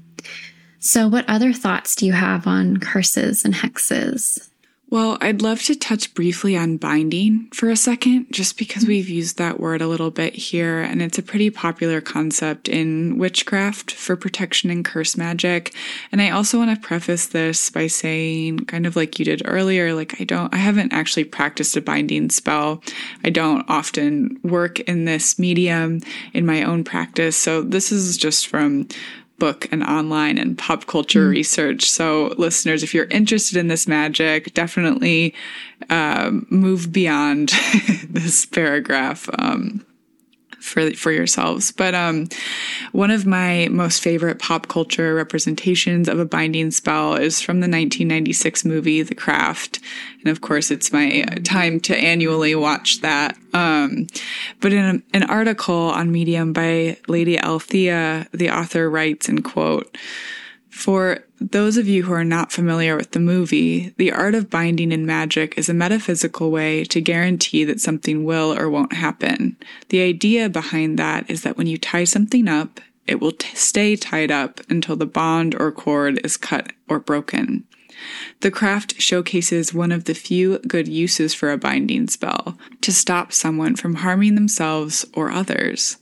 So, 0.79 1.09
what 1.09 1.29
other 1.29 1.53
thoughts 1.53 1.97
do 1.97 2.07
you 2.07 2.13
have 2.13 2.47
on 2.47 2.79
curses 2.79 3.45
and 3.45 3.55
hexes? 3.55 4.49
Well, 4.89 5.19
I'd 5.21 5.43
love 5.43 5.63
to 5.63 5.75
touch 5.75 6.15
briefly 6.15 6.57
on 6.57 6.77
binding 6.77 7.49
for 7.53 7.71
a 7.71 7.77
second, 7.77 8.29
just 8.31 8.57
because 8.57 8.85
mm-hmm. 8.85 8.91
we've 8.91 9.09
used 9.09 9.37
that 9.37 9.59
word 9.59 9.83
a 9.83 9.89
little 9.89 10.13
bit 10.13 10.37
here, 10.37 10.81
and 10.81 11.03
it's 11.03 11.19
a 11.19 11.25
pretty 11.25 11.51
popular 11.51 12.01
concept 12.01 12.69
in 12.69 13.19
witchcraft 13.19 13.91
for 13.91 14.15
protection 14.15 14.71
and 14.71 14.85
curse 14.85 15.17
magic. 15.17 15.75
And 16.13 16.23
I 16.23 16.31
also 16.31 16.57
want 16.59 16.73
to 16.73 16.87
preface 16.87 17.27
this 17.27 17.69
by 17.69 17.89
saying, 17.89 18.61
kind 18.67 18.87
of 18.87 18.95
like 18.95 19.19
you 19.19 19.25
did 19.25 19.43
earlier, 19.45 19.93
like 19.93 20.21
I 20.21 20.25
don't, 20.25 20.55
I 20.55 20.59
haven't 20.59 20.93
actually 20.93 21.25
practiced 21.25 21.77
a 21.77 21.81
binding 21.81 22.31
spell. 22.31 22.81
I 23.25 23.31
don't 23.31 23.69
often 23.69 24.39
work 24.45 24.79
in 24.81 25.05
this 25.05 25.37
medium 25.37 26.01
in 26.33 26.47
my 26.47 26.63
own 26.63 26.85
practice. 26.85 27.37
So 27.37 27.61
this 27.61 27.91
is 27.91 28.17
just 28.17 28.47
from 28.47 28.87
book 29.39 29.69
and 29.71 29.83
online 29.83 30.39
and 30.39 30.57
pop 30.57 30.87
culture 30.87 31.29
mm. 31.29 31.31
research. 31.31 31.89
So, 31.89 32.35
listeners, 32.39 32.83
if 32.83 32.95
you're 32.95 33.07
interested 33.07 33.59
in 33.59 33.69
this 33.69 33.87
magic, 33.87 34.55
definitely 34.55 35.35
um, 35.91 36.47
move 36.51 36.93
beyond 36.93 37.49
this 38.09 38.47
paragraph. 38.47 39.29
Um, 39.39 39.85
for 40.67 40.91
for 40.93 41.13
yourselves. 41.13 41.73
But 41.73 41.95
um, 41.95 42.29
one 42.93 43.11
of 43.11 43.25
my 43.25 43.69
most 43.71 44.03
favorite 44.03 44.39
pop 44.39 44.69
culture 44.69 45.15
representations 45.15 46.09
of 46.09 46.19
a 46.19 46.25
binding 46.25 46.71
spell 46.71 47.15
is 47.15 47.41
from 47.41 47.57
the 47.57 47.69
1996 47.69 48.65
movie 48.65 49.03
The 49.03 49.15
Craft, 49.15 49.81
and 50.21 50.29
of 50.29 50.41
course, 50.41 50.71
it's 50.71 50.93
my 50.93 51.23
time 51.45 51.81
to 51.81 51.97
annually 51.97 52.55
watch 52.55 53.01
that. 53.01 53.37
Um, 53.55 54.09
but 54.61 54.73
in 54.73 54.85
a, 54.85 55.17
an 55.17 55.23
article 55.25 55.75
on 55.75 56.13
Medium 56.13 56.53
by 56.53 56.99
Lady 57.09 57.39
Althea, 57.39 58.27
the 58.33 58.51
author 58.51 58.91
writes, 58.91 59.29
and 59.29 59.45
quote. 59.45 59.97
For 60.69 61.26
those 61.41 61.77
of 61.77 61.87
you 61.87 62.05
who 62.05 62.13
are 62.13 62.25
not 62.25 62.53
familiar 62.53 62.97
with 62.97 63.11
the 63.11 63.21
movie, 63.21 63.95
the 63.99 64.13
art 64.13 64.35
of 64.35 64.51
binding 64.51 64.93
in 64.93 65.05
magic 65.05 65.57
is 65.59 65.69
a 65.69 65.75
metaphysical 65.75 66.51
way 66.51 66.85
to 66.85 67.01
guarantee 67.01 67.65
that 67.65 67.81
something 67.81 68.25
will 68.25 68.59
or 68.59 68.71
won't 68.71 68.95
happen. 68.95 69.57
The 69.91 70.03
idea 70.03 70.49
behind 70.49 70.99
that 70.99 71.29
is 71.31 71.43
that 71.43 71.57
when 71.57 71.67
you 71.67 71.79
tie 71.79 72.05
something 72.05 72.49
up, 72.49 72.81
it 73.07 73.21
will 73.21 73.33
t- 73.33 73.55
stay 73.55 73.97
tied 73.97 74.31
up 74.31 74.61
until 74.69 74.97
the 74.97 75.07
bond 75.07 75.55
or 75.55 75.71
cord 75.71 76.25
is 76.25 76.37
cut 76.37 76.73
or 76.89 76.99
broken. 76.99 77.65
The 78.41 78.51
craft 78.51 79.01
showcases 79.01 79.73
one 79.73 79.93
of 79.93 80.05
the 80.05 80.15
few 80.15 80.59
good 80.61 80.89
uses 80.89 81.35
for 81.35 81.51
a 81.51 81.59
binding 81.59 82.09
spell 82.09 82.59
to 82.83 82.93
stop 82.93 83.33
someone 83.33 83.77
from 83.77 83.97
harming 83.97 84.35
themselves 84.35 85.05
or 85.15 85.31
others. 85.31 85.97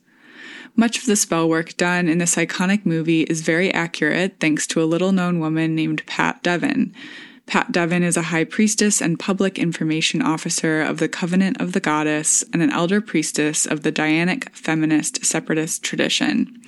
Much 0.76 0.98
of 0.98 1.06
the 1.06 1.14
spell 1.14 1.48
work 1.48 1.76
done 1.76 2.08
in 2.08 2.18
this 2.18 2.34
iconic 2.34 2.84
movie 2.84 3.22
is 3.22 3.42
very 3.42 3.72
accurate 3.72 4.36
thanks 4.40 4.66
to 4.66 4.82
a 4.82 4.84
little 4.84 5.12
known 5.12 5.38
woman 5.38 5.74
named 5.74 6.04
Pat 6.06 6.42
Devin. 6.42 6.92
Pat 7.46 7.70
Devin 7.70 8.02
is 8.02 8.16
a 8.16 8.22
high 8.22 8.42
priestess 8.42 9.00
and 9.00 9.20
public 9.20 9.58
information 9.58 10.20
officer 10.20 10.80
of 10.80 10.98
the 10.98 11.08
Covenant 11.08 11.60
of 11.60 11.72
the 11.72 11.80
Goddess 11.80 12.42
and 12.52 12.60
an 12.60 12.70
elder 12.70 13.00
priestess 13.00 13.66
of 13.66 13.82
the 13.82 13.92
Dianic 13.92 14.48
feminist 14.50 15.24
separatist 15.24 15.82
tradition. 15.84 16.60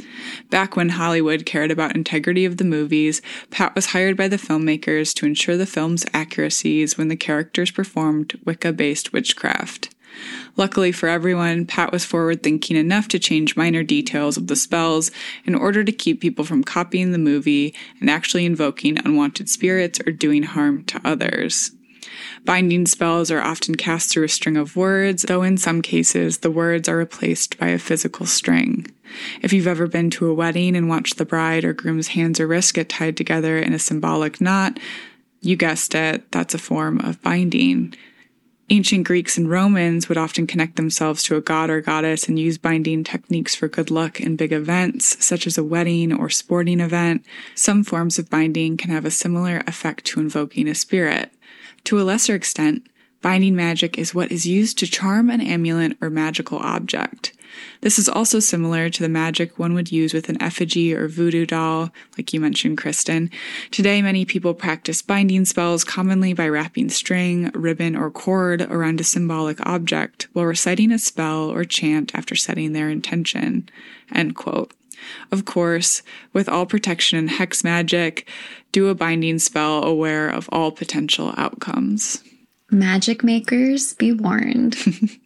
Back 0.51 0.77
when 0.77 0.91
Hollywood 0.91 1.47
cared 1.47 1.71
about 1.71 1.97
integrity 1.97 2.45
of 2.45 2.59
the 2.59 2.65
movies, 2.65 3.23
Pat 3.51 3.75
was 3.75 3.87
hired 3.87 4.17
by 4.17 4.29
the 4.29 4.37
filmmakers 4.37 5.15
to 5.15 5.27
ensure 5.27 5.57
the 5.57 5.67
film's 5.67 6.05
accuracies 6.13 6.97
when 6.97 7.09
the 7.09 7.17
characters 7.17 7.71
performed 7.71 8.39
Wicca 8.45 8.73
based 8.73 9.13
witchcraft. 9.13 9.95
Luckily 10.57 10.93
for 10.93 11.09
everyone, 11.09 11.67
Pat 11.67 11.93
was 11.93 12.05
forward 12.05 12.43
thinking 12.43 12.77
enough 12.77 13.09
to 13.09 13.19
change 13.19 13.57
minor 13.57 13.83
details 13.83 14.37
of 14.37 14.47
the 14.47 14.57
spells 14.57 15.11
in 15.45 15.55
order 15.55 15.85
to 15.85 15.93
keep 15.93 16.21
people 16.21 16.45
from 16.45 16.65
copying 16.65 17.13
the 17.13 17.19
movie 17.19 17.75
and 18.01 18.09
actually 18.09 18.47
invoking 18.47 18.99
unwanted 18.99 19.49
spirits 19.49 20.01
or 20.07 20.13
doing 20.13 20.43
harm 20.43 20.85
to 20.85 21.01
others. 21.05 21.73
Binding 22.45 22.87
spells 22.87 23.31
are 23.31 23.41
often 23.41 23.75
cast 23.75 24.11
through 24.11 24.25
a 24.25 24.29
string 24.29 24.57
of 24.57 24.77
words, 24.77 25.23
though 25.23 25.43
in 25.43 25.57
some 25.57 25.83
cases 25.83 26.39
the 26.39 26.51
words 26.51 26.89
are 26.89 26.97
replaced 26.97 27.59
by 27.59 27.69
a 27.69 27.79
physical 27.79 28.25
string. 28.25 28.87
If 29.43 29.53
you've 29.53 29.67
ever 29.67 29.87
been 29.87 30.11
to 30.11 30.29
a 30.29 30.35
wedding 30.35 30.77
and 30.77 30.89
watched 30.89 31.19
the 31.19 31.25
bride 31.25 31.65
or 31.65 31.73
groom's 31.73 32.09
hands 32.09 32.41
or 32.41 32.47
wrists 32.47 32.73
get 32.73 32.89
tied 32.89 33.17
together 33.17 33.59
in 33.59 33.73
a 33.73 33.79
symbolic 33.79 34.41
knot, 34.41 34.79
you 35.41 35.57
guessed 35.57 35.95
it, 35.95 36.31
that's 36.33 36.55
a 36.55 36.59
form 36.59 37.01
of 37.01 37.23
binding. 37.23 37.95
Ancient 38.69 39.07
Greeks 39.07 39.39
and 39.39 39.49
Romans 39.49 40.09
would 40.09 40.19
often 40.19 40.45
connect 40.45 40.75
themselves 40.75 41.23
to 41.23 41.37
a 41.37 41.41
god 41.41 41.71
or 41.71 41.81
goddess 41.81 42.27
and 42.27 42.37
use 42.37 42.59
binding 42.59 43.05
techniques 43.05 43.55
for 43.55 43.69
good 43.69 43.93
luck 43.93 44.21
in 44.21 44.35
big 44.35 44.53
events, 44.53 45.25
such 45.25 45.47
as 45.47 45.57
a 45.57 45.63
wedding 45.63 46.13
or 46.13 46.29
sporting 46.29 46.81
event. 46.81 47.25
Some 47.55 47.85
forms 47.85 48.19
of 48.19 48.29
binding 48.29 48.77
can 48.77 48.91
have 48.91 49.05
a 49.05 49.11
similar 49.13 49.63
effect 49.69 50.05
to 50.07 50.21
invoking 50.21 50.67
a 50.67 50.75
spirit. 50.75 51.33
To 51.85 52.01
a 52.01 52.03
lesser 52.03 52.35
extent, 52.35 52.89
binding 53.23 53.55
magic 53.55 53.99
is 53.99 54.17
what 54.17 54.33
is 54.33 54.49
used 54.49 54.79
to 54.79 54.89
charm 54.89 55.31
an 55.31 55.41
amulet 55.41 55.97
or 56.01 56.11
magical 56.11 56.59
object. 56.59 57.36
This 57.81 57.99
is 57.99 58.09
also 58.09 58.41
similar 58.41 58.89
to 58.91 59.03
the 59.03 59.09
magic 59.09 59.59
one 59.59 59.75
would 59.75 59.93
use 59.93 60.13
with 60.13 60.29
an 60.29 60.41
effigy 60.43 60.95
or 60.95 61.09
voodoo 61.09 61.47
doll, 61.47 61.91
like 62.17 62.33
you 62.33 62.41
mentioned, 62.41 62.79
Kristin. 62.79 63.31
Today, 63.71 64.03
many 64.03 64.25
people 64.25 64.55
practice 64.55 65.03
binding 65.03 65.45
spells 65.45 65.85
commonly 65.85 66.33
by 66.33 66.49
wrapping 66.49 66.89
string, 66.89 67.51
ribbon, 67.55 67.97
or 67.97 68.11
cord 68.11 68.63
around 68.63 69.01
a 69.01 69.05
symbolic 69.05 69.65
object 69.67 70.29
while 70.33 70.47
reciting 70.47 70.93
a 70.93 70.99
spell 70.99 71.51
or 71.51 71.65
chant 71.65 72.15
after 72.15 72.35
setting 72.35 72.73
their 72.73 72.89
intention. 72.89 73.69
End 74.15 74.37
quote. 74.37 74.73
Of 75.31 75.45
course, 75.45 76.03
with 76.33 76.49
all 76.49 76.67
protection 76.67 77.19
and 77.19 77.31
hex 77.31 77.63
magic, 77.63 78.29
do 78.73 78.89
a 78.89 78.95
binding 78.95 79.39
spell 79.39 79.85
aware 79.85 80.29
of 80.29 80.49
all 80.53 80.71
potential 80.71 81.35
outcomes. 81.37 82.23
Magic 82.71 83.23
makers, 83.23 83.95
be 83.95 84.13
warned. 84.13 84.77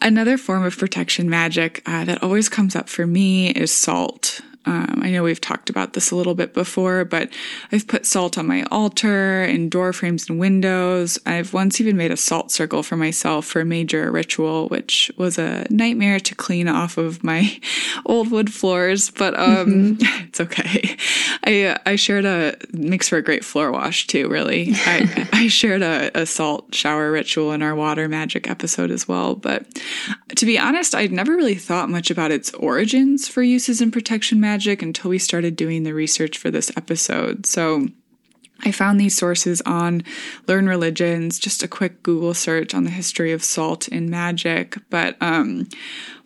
Another 0.00 0.36
form 0.36 0.64
of 0.64 0.76
protection 0.76 1.28
magic 1.28 1.82
uh, 1.86 2.04
that 2.04 2.22
always 2.22 2.48
comes 2.48 2.74
up 2.74 2.88
for 2.88 3.06
me 3.06 3.50
is 3.50 3.72
salt. 3.72 4.40
Um, 4.64 5.00
I 5.02 5.10
know 5.10 5.22
we've 5.22 5.40
talked 5.40 5.70
about 5.70 5.92
this 5.92 6.10
a 6.10 6.16
little 6.16 6.34
bit 6.34 6.54
before, 6.54 7.04
but 7.04 7.30
I've 7.72 7.86
put 7.88 8.06
salt 8.06 8.38
on 8.38 8.46
my 8.46 8.64
altar 8.70 9.42
and 9.42 9.70
door 9.70 9.92
frames 9.92 10.28
and 10.28 10.38
windows. 10.38 11.18
I've 11.26 11.52
once 11.52 11.80
even 11.80 11.96
made 11.96 12.12
a 12.12 12.16
salt 12.16 12.52
circle 12.52 12.82
for 12.82 12.96
myself 12.96 13.44
for 13.44 13.60
a 13.60 13.64
major 13.64 14.10
ritual, 14.10 14.68
which 14.68 15.10
was 15.16 15.38
a 15.38 15.66
nightmare 15.68 16.20
to 16.20 16.34
clean 16.34 16.68
off 16.68 16.96
of 16.96 17.24
my 17.24 17.60
old 18.06 18.30
wood 18.30 18.52
floors, 18.52 19.10
but 19.10 19.38
um, 19.38 19.96
mm-hmm. 19.96 20.24
it's 20.28 20.40
okay. 20.40 20.96
I 21.44 21.78
I 21.84 21.96
shared 21.96 22.24
a 22.24 22.56
makes 22.72 23.08
for 23.08 23.16
a 23.16 23.22
great 23.22 23.44
floor 23.44 23.72
wash 23.72 24.06
too. 24.06 24.28
Really, 24.28 24.72
I 24.74 25.28
I 25.32 25.48
shared 25.48 25.82
a, 25.82 26.10
a 26.14 26.24
salt 26.24 26.72
shower 26.72 27.10
ritual 27.10 27.52
in 27.52 27.62
our 27.62 27.74
water 27.74 28.08
magic 28.08 28.48
episode 28.48 28.92
as 28.92 29.08
well. 29.08 29.34
But 29.34 29.66
to 30.36 30.46
be 30.46 30.58
honest, 30.58 30.94
I'd 30.94 31.12
never 31.12 31.34
really 31.34 31.56
thought 31.56 31.90
much 31.90 32.10
about 32.10 32.30
its 32.30 32.54
origins 32.54 33.26
for 33.26 33.42
uses 33.42 33.80
in 33.80 33.90
protection 33.90 34.40
magic 34.40 34.51
until 34.82 35.10
we 35.10 35.18
started 35.18 35.56
doing 35.56 35.82
the 35.82 35.94
research 35.94 36.36
for 36.38 36.50
this 36.50 36.70
episode. 36.76 37.46
So 37.46 37.88
I 38.64 38.70
found 38.70 39.00
these 39.00 39.16
sources 39.16 39.60
on 39.62 40.04
Learn 40.46 40.68
Religions, 40.68 41.40
just 41.40 41.64
a 41.64 41.68
quick 41.68 42.02
Google 42.02 42.32
search 42.32 42.74
on 42.74 42.84
the 42.84 42.90
history 42.90 43.32
of 43.32 43.42
salt 43.42 43.88
and 43.88 44.08
magic. 44.08 44.76
But 44.88 45.16
um, 45.20 45.68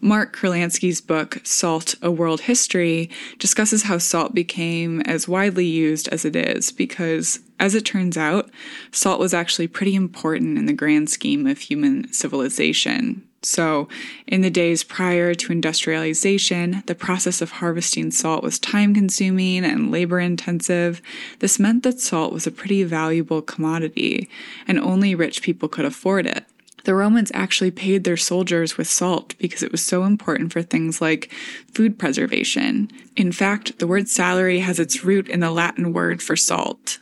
Mark 0.01 0.37
Kurlansky's 0.37 1.01
book, 1.01 1.41
Salt 1.45 1.95
A 2.03 2.11
World 2.11 2.43
History, 2.43 3.09
discusses 3.39 3.85
how 3.85 3.97
salt 3.97 4.35
became 4.35 5.01
as 5.03 5.27
widely 5.27 5.65
used 5.65 6.09
as 6.09 6.27
it 6.27 6.37
is 6.37 6.73
because, 6.73 7.41
as 7.59 7.75
it 7.75 7.87
turns 7.87 8.19
out, 8.19 8.51
salt 8.93 9.19
was 9.19 9.33
actually 9.33 9.69
pretty 9.69 9.95
important 9.95 10.59
in 10.59 10.67
the 10.67 10.75
grand 10.75 11.09
scheme 11.09 11.47
of 11.47 11.59
human 11.59 12.13
civilization. 12.13 13.27
So, 13.47 13.89
in 14.27 14.41
the 14.41 14.51
days 14.51 14.83
prior 14.83 15.33
to 15.33 15.53
industrialization, 15.53 16.83
the 16.87 16.97
process 16.97 17.41
of 17.41 17.53
harvesting 17.53 18.11
salt 18.11 18.43
was 18.43 18.59
time 18.59 18.93
consuming 18.93 19.65
and 19.65 19.93
labor 19.93 20.19
intensive. 20.19 21.01
This 21.39 21.59
meant 21.59 21.85
that 21.85 22.01
salt 22.01 22.33
was 22.33 22.47
a 22.47 22.51
pretty 22.51 22.83
valuable 22.83 23.43
commodity, 23.43 24.29
and 24.67 24.81
only 24.81 25.15
rich 25.15 25.43
people 25.43 25.69
could 25.69 25.85
afford 25.85 26.27
it. 26.27 26.45
The 26.83 26.95
Romans 26.95 27.31
actually 27.35 27.71
paid 27.71 28.05
their 28.05 28.17
soldiers 28.17 28.77
with 28.77 28.89
salt 28.89 29.35
because 29.39 29.63
it 29.63 29.73
was 29.73 29.85
so 29.85 30.05
important 30.05 30.53
for 30.53 30.63
things 30.63 31.01
like 31.01 31.33
food 31.73 31.99
preservation. 31.99 32.91
In 33.17 33.33
fact, 33.33 33.79
the 33.79 33.87
word 33.87 34.09
salary 34.09 34.59
has 34.61 34.79
its 34.79 35.05
root 35.05 35.29
in 35.29 35.41
the 35.41 35.51
Latin 35.51 35.93
word 35.93 36.23
for 36.23 36.37
salt. 36.37 36.99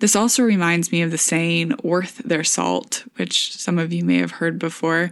This 0.00 0.14
also 0.14 0.44
reminds 0.44 0.92
me 0.92 1.02
of 1.02 1.10
the 1.10 1.18
saying, 1.18 1.74
worth 1.82 2.18
their 2.18 2.44
salt, 2.44 3.04
which 3.16 3.56
some 3.56 3.78
of 3.78 3.92
you 3.92 4.04
may 4.04 4.18
have 4.18 4.32
heard 4.32 4.56
before. 4.58 5.10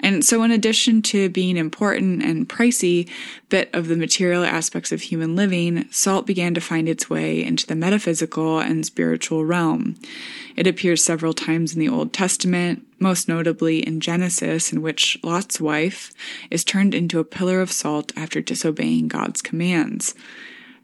And 0.00 0.24
so, 0.24 0.42
in 0.42 0.50
addition 0.50 1.02
to 1.02 1.28
being 1.28 1.56
important 1.56 2.22
and 2.22 2.48
pricey 2.48 3.08
bit 3.48 3.70
of 3.72 3.86
the 3.86 3.96
material 3.96 4.44
aspects 4.44 4.90
of 4.90 5.02
human 5.02 5.36
living, 5.36 5.88
salt 5.92 6.26
began 6.26 6.52
to 6.54 6.60
find 6.60 6.88
its 6.88 7.08
way 7.08 7.44
into 7.44 7.64
the 7.64 7.76
metaphysical 7.76 8.58
and 8.58 8.84
spiritual 8.84 9.44
realm. 9.44 9.94
It 10.56 10.66
appears 10.66 11.04
several 11.04 11.32
times 11.32 11.72
in 11.72 11.78
the 11.78 11.88
Old 11.88 12.12
Testament, 12.12 12.84
most 12.98 13.28
notably 13.28 13.86
in 13.86 14.00
Genesis, 14.00 14.72
in 14.72 14.82
which 14.82 15.16
Lot's 15.22 15.60
wife 15.60 16.12
is 16.50 16.64
turned 16.64 16.92
into 16.92 17.20
a 17.20 17.24
pillar 17.24 17.60
of 17.60 17.70
salt 17.70 18.10
after 18.16 18.40
disobeying 18.40 19.06
God's 19.06 19.40
commands. 19.40 20.14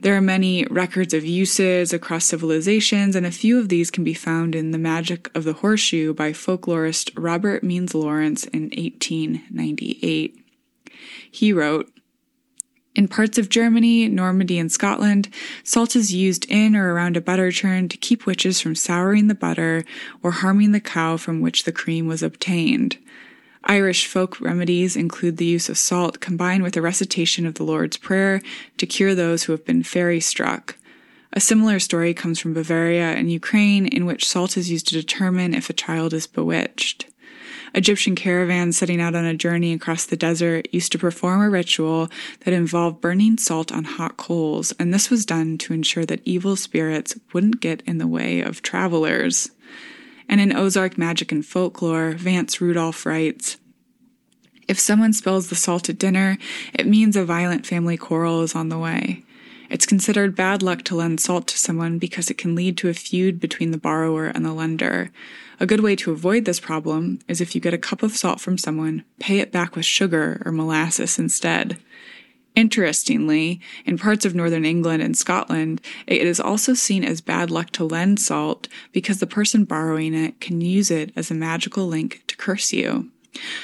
There 0.03 0.17
are 0.17 0.23
many 0.23 0.65
records 0.71 1.13
of 1.13 1.27
uses 1.27 1.93
across 1.93 2.25
civilizations, 2.25 3.15
and 3.15 3.27
a 3.27 3.31
few 3.31 3.59
of 3.59 3.69
these 3.69 3.91
can 3.91 4.03
be 4.03 4.15
found 4.15 4.55
in 4.55 4.71
The 4.71 4.79
Magic 4.79 5.31
of 5.37 5.45
the 5.45 5.53
Horseshoe 5.53 6.15
by 6.15 6.33
folklorist 6.33 7.11
Robert 7.19 7.63
Means 7.63 7.95
Lawrence 7.95 8.45
in 8.45 8.71
1898. 8.71 10.39
He 11.31 11.53
wrote, 11.53 11.93
in 12.95 13.09
parts 13.09 13.37
of 13.37 13.51
Germany, 13.51 14.09
Normandy, 14.09 14.59
and 14.59 14.73
Scotland, 14.73 15.29
salt 15.63 15.95
is 15.95 16.15
used 16.15 16.47
in 16.47 16.75
or 16.75 16.95
around 16.95 17.19
a 17.19 17.21
butter 17.21 17.51
churn 17.51 17.89
to 17.91 17.99
keep 17.99 18.25
witches 18.25 18.59
from 18.59 18.75
souring 18.75 19.29
the 19.29 19.35
butter 19.35 19.85
or 20.23 20.31
harming 20.31 20.73
the 20.73 20.81
cow 20.81 21.19
from 21.19 21.43
which 21.43 21.65
the 21.65 21.73
cream 21.73 22.07
was 22.07 22.23
obtained. 22.23 22.97
Irish 23.65 24.07
folk 24.07 24.41
remedies 24.41 24.97
include 24.97 25.37
the 25.37 25.45
use 25.45 25.69
of 25.69 25.79
salt 25.79 26.21
combined 26.21 26.63
with 26.63 26.77
a 26.77 26.83
recitation 26.83 27.47
of 27.47 27.55
the 27.55 27.63
Lord's 27.63 27.97
Prayer 27.97 28.41
to 28.79 28.87
cure 28.87 29.15
those 29.15 29.45
who 29.45 29.53
have 29.53 29.65
been 29.65 29.83
fairy 29.83 30.21
struck. 30.21 30.77
A 31.33 31.41
similar 31.41 31.79
story 31.79 32.13
comes 32.13 32.41
from 32.41 32.55
Bavaria 32.55 33.13
and 33.13 33.31
Ukraine, 33.31 33.87
in 33.87 34.07
which 34.07 34.27
salt 34.27 34.57
is 34.57 34.71
used 34.71 34.89
to 34.89 34.95
determine 34.95 35.55
if 35.55 35.71
a 35.71 35.75
child 35.75 36.13
is 36.13 36.27
bewitched. 36.27 37.07
Egyptian 37.73 38.17
caravans 38.17 38.77
setting 38.77 39.01
out 39.01 39.15
on 39.15 39.25
a 39.25 39.35
journey 39.35 39.73
across 39.73 40.05
the 40.05 40.17
desert 40.17 40.67
used 40.73 40.91
to 40.91 40.99
perform 40.99 41.41
a 41.41 41.51
ritual 41.51 42.09
that 42.41 42.55
involved 42.55 43.01
burning 43.01 43.39
salt 43.39 43.71
on 43.71 43.85
hot 43.85 44.17
coals, 44.17 44.73
and 44.73 44.93
this 44.93 45.09
was 45.09 45.25
done 45.25 45.57
to 45.59 45.73
ensure 45.73 46.05
that 46.05 46.23
evil 46.25 46.57
spirits 46.57 47.15
wouldn't 47.33 47.61
get 47.61 47.83
in 47.83 47.99
the 47.99 48.09
way 48.09 48.41
of 48.41 48.63
travelers. 48.63 49.51
And 50.31 50.41
in 50.41 50.57
Ozark 50.57 50.97
Magic 50.97 51.33
and 51.33 51.45
Folklore, 51.45 52.13
Vance 52.13 52.61
Randolph 52.61 53.05
writes 53.05 53.57
If 54.69 54.79
someone 54.79 55.13
spills 55.13 55.51
the 55.51 55.57
salt 55.57 55.89
at 55.89 55.99
dinner, 55.99 56.39
it 56.73 56.87
means 56.87 57.17
a 57.17 57.25
violent 57.25 57.67
family 57.67 57.97
quarrel 57.97 58.43
is 58.43 58.55
on 58.55 58.69
the 58.69 58.79
way. 58.79 59.25
It's 59.69 59.87
considered 59.87 60.37
bad 60.37 60.63
luck 60.63 60.85
to 60.85 60.95
lend 60.95 61.21
salt 61.21 61.49
to 61.49 61.59
someone 61.59 61.99
because 61.99 62.31
it 62.31 62.39
can 62.39 62.55
lead 62.55 62.77
to 62.79 62.89
a 62.89 62.95
feud 62.95 63.41
between 63.41 63.73
the 63.73 63.77
borrower 63.77 64.27
and 64.27 64.47
the 64.47 64.53
lender. 64.53 65.11
A 65.59 65.67
good 65.67 65.81
way 65.81 65.97
to 65.97 66.13
avoid 66.13 66.45
this 66.45 66.61
problem 66.61 67.19
is 67.27 67.41
if 67.41 67.57
you 67.57 67.61
get 67.61 67.75
a 67.75 67.79
cup 67.79 68.05
of 68.05 68.17
salt 68.17 68.41
from 68.41 68.57
someone, 68.57 69.03
pay 69.19 69.41
it 69.41 69.51
back 69.51 69.75
with 69.75 69.85
sugar 69.85 70.41
or 70.45 70.53
molasses 70.53 71.19
instead. 71.19 71.77
Interestingly, 72.61 73.59
in 73.87 73.97
parts 73.97 74.27
of 74.27 74.35
northern 74.35 74.67
England 74.67 75.03
and 75.03 75.17
Scotland, 75.17 75.81
it 76.07 76.21
is 76.21 76.39
also 76.39 76.75
seen 76.75 77.03
as 77.03 77.23
bad 77.23 77.51
luck 77.51 77.71
to 77.71 77.85
lend 77.85 78.21
salt 78.21 78.69
because 78.93 79.19
the 79.19 79.27
person 79.27 79.65
borrowing 79.65 80.13
it 80.13 80.43
can 80.43 80.61
use 80.61 80.91
it 80.91 81.11
as 81.17 81.31
a 81.31 81.35
magical 81.35 81.87
link 81.87 82.23
to 82.27 82.37
curse 82.37 82.71
you. 82.71 83.09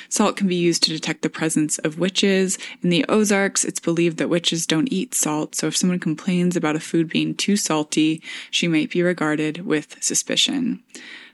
Salt 0.08 0.38
can 0.38 0.48
be 0.48 0.56
used 0.56 0.82
to 0.84 0.88
detect 0.88 1.20
the 1.20 1.28
presence 1.28 1.76
of 1.80 1.98
witches. 1.98 2.56
In 2.82 2.88
the 2.88 3.04
Ozarks, 3.06 3.66
it's 3.66 3.80
believed 3.80 4.16
that 4.16 4.30
witches 4.30 4.66
don't 4.66 4.90
eat 4.90 5.12
salt, 5.14 5.54
so 5.54 5.66
if 5.66 5.76
someone 5.76 6.00
complains 6.00 6.56
about 6.56 6.76
a 6.76 6.80
food 6.80 7.10
being 7.10 7.34
too 7.34 7.58
salty, 7.58 8.22
she 8.50 8.66
might 8.66 8.90
be 8.90 9.02
regarded 9.02 9.66
with 9.66 10.02
suspicion. 10.02 10.82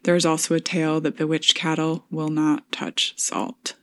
There 0.03 0.17
is 0.17 0.27
also 0.27 0.57
a 0.57 0.61
tale 0.61 1.01
that 1.03 1.17
bewitched 1.17 1.55
cattle 1.55 2.07
will 2.11 2.31
not 2.31 2.73
touch 2.73 3.15
salt. 3.17 3.75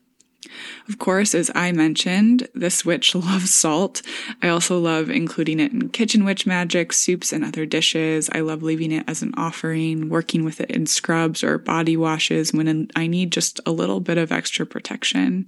Of 0.88 1.00
course, 1.00 1.36
as 1.36 1.52
I 1.56 1.72
mentioned, 1.72 2.48
this 2.54 2.86
witch 2.86 3.16
loves 3.16 3.54
salt. 3.54 4.02
I 4.42 4.50
also 4.50 4.80
love 4.80 5.10
including 5.10 5.60
it 5.60 5.72
in 5.72 5.90
kitchen 5.90 6.26
witch 6.26 6.46
magic, 6.46 6.94
soups, 6.94 7.32
and 7.32 7.44
other 7.44 7.66
dishes. 7.66 8.30
I 8.34 8.40
love 8.40 8.64
leaving 8.64 8.92
it 8.92 9.04
as 9.08 9.22
an 9.22 9.34
offering, 9.38 10.10
working 10.10 10.44
with 10.44 10.62
it 10.62 10.72
in 10.72 10.86
scrubs 10.86 11.44
or 11.44 11.58
body 11.58 11.98
washes 11.98 12.54
when 12.54 12.90
I 12.96 13.08
need 13.08 13.32
just 13.32 13.60
a 13.66 13.72
little 13.72 14.00
bit 14.00 14.18
of 14.18 14.32
extra 14.32 14.66
protection. 14.66 15.48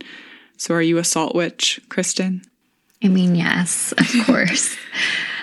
So, 0.57 0.75
are 0.75 0.81
you 0.81 0.97
a 0.97 1.03
salt 1.03 1.35
witch, 1.35 1.81
Kristin? 1.89 2.45
I 3.03 3.07
mean, 3.07 3.35
yes, 3.35 3.93
of 3.93 4.25
course. 4.25 4.75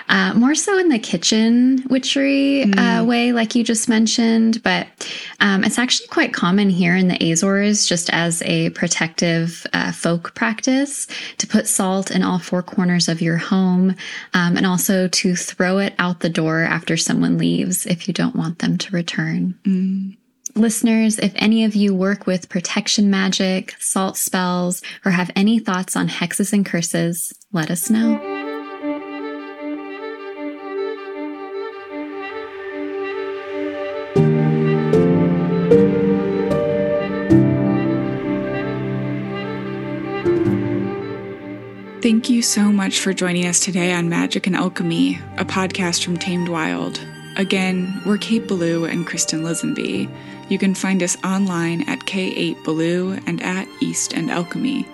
uh, 0.09 0.33
more 0.33 0.55
so 0.55 0.77
in 0.77 0.89
the 0.89 0.99
kitchen 0.99 1.83
witchery 1.89 2.65
mm. 2.65 2.77
uh, 2.77 3.05
way, 3.05 3.31
like 3.31 3.55
you 3.55 3.63
just 3.63 3.87
mentioned. 3.87 4.61
But 4.63 4.87
um, 5.39 5.63
it's 5.63 5.77
actually 5.77 6.07
quite 6.07 6.33
common 6.33 6.69
here 6.69 6.95
in 6.95 7.07
the 7.07 7.31
Azores, 7.31 7.85
just 7.87 8.09
as 8.09 8.41
a 8.41 8.71
protective 8.71 9.65
uh, 9.73 9.91
folk 9.91 10.33
practice, 10.35 11.07
to 11.37 11.47
put 11.47 11.67
salt 11.67 12.11
in 12.11 12.23
all 12.23 12.39
four 12.39 12.63
corners 12.63 13.07
of 13.07 13.21
your 13.21 13.37
home 13.37 13.95
um, 14.33 14.57
and 14.57 14.65
also 14.65 15.07
to 15.07 15.35
throw 15.35 15.77
it 15.77 15.93
out 15.99 16.19
the 16.19 16.29
door 16.29 16.61
after 16.61 16.97
someone 16.97 17.37
leaves 17.37 17.85
if 17.85 18.07
you 18.07 18.13
don't 18.13 18.35
want 18.35 18.59
them 18.59 18.77
to 18.79 18.91
return. 18.91 19.57
Mm. 19.63 20.17
Listeners, 20.55 21.19
if 21.19 21.31
any 21.35 21.63
of 21.63 21.75
you 21.75 21.93
work 21.93 22.25
with 22.25 22.49
protection 22.49 23.11
magic, 23.11 23.75
salt 23.79 24.17
spells, 24.17 24.81
or 25.05 25.11
have 25.11 25.29
any 25.35 25.59
thoughts 25.59 25.95
on 25.95 26.09
hexes 26.09 26.51
and 26.51 26.65
curses, 26.65 27.31
let 27.53 27.69
us 27.69 27.89
know. 27.89 28.38
Thank 42.19 42.31
you 42.31 42.41
so 42.41 42.69
much 42.69 42.99
for 42.99 43.13
joining 43.13 43.45
us 43.45 43.61
today 43.61 43.93
on 43.93 44.09
Magick 44.09 44.45
and 44.45 44.53
Alchemy, 44.53 45.21
a 45.37 45.45
podcast 45.45 46.03
from 46.03 46.17
Tamed 46.17 46.49
Wild. 46.49 46.99
Again, 47.37 48.01
we're 48.05 48.17
Kate 48.17 48.45
Belew 48.45 48.83
and 48.83 49.07
Kristin 49.07 49.39
Lisenby. 49.39 50.13
You 50.49 50.59
can 50.59 50.75
find 50.75 51.01
us 51.01 51.15
online 51.23 51.87
at 51.87 51.99
K8Belew 51.99 53.23
and 53.25 53.41
at 53.41 53.69
East 53.79 54.11
and 54.11 54.29
Alchemy. 54.29 54.85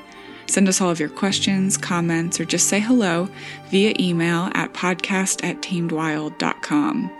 Send 0.45 0.69
us 0.69 0.79
all 0.79 0.91
of 0.91 0.99
your 0.99 1.09
questions, 1.09 1.77
comments, 1.77 2.39
or 2.39 2.45
just 2.45 2.67
say 2.67 2.79
hello 2.79 3.27
via 3.71 3.95
email 3.99 4.51
at 4.53 4.73
podcast 4.73 5.43
at 5.43 5.63
tamedwild.com. 5.63 7.11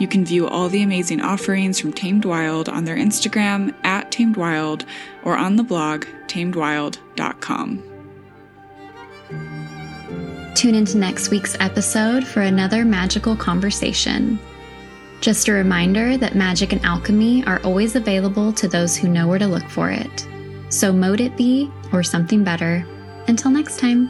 You 0.00 0.08
can 0.08 0.24
view 0.24 0.48
all 0.48 0.68
the 0.68 0.82
amazing 0.82 1.20
offerings 1.20 1.78
from 1.78 1.92
Tamed 1.92 2.24
Wild 2.24 2.68
on 2.68 2.84
their 2.84 2.96
Instagram 2.96 3.72
at 3.84 4.10
Tamed 4.10 4.36
Wild 4.36 4.84
or 5.22 5.36
on 5.36 5.54
the 5.54 5.62
blog 5.62 6.04
tamedwild.com. 6.26 7.95
Tune 10.56 10.74
into 10.74 10.96
next 10.96 11.28
week's 11.28 11.54
episode 11.60 12.26
for 12.26 12.40
another 12.40 12.82
magical 12.82 13.36
conversation. 13.36 14.38
Just 15.20 15.48
a 15.48 15.52
reminder 15.52 16.16
that 16.16 16.34
magic 16.34 16.72
and 16.72 16.82
alchemy 16.82 17.44
are 17.44 17.60
always 17.62 17.94
available 17.94 18.54
to 18.54 18.66
those 18.66 18.96
who 18.96 19.06
know 19.06 19.28
where 19.28 19.38
to 19.38 19.46
look 19.46 19.68
for 19.68 19.90
it. 19.90 20.26
So, 20.70 20.94
mote 20.94 21.20
it 21.20 21.36
be 21.36 21.70
or 21.92 22.02
something 22.02 22.42
better. 22.42 22.86
Until 23.28 23.50
next 23.50 23.78
time. 23.78 24.08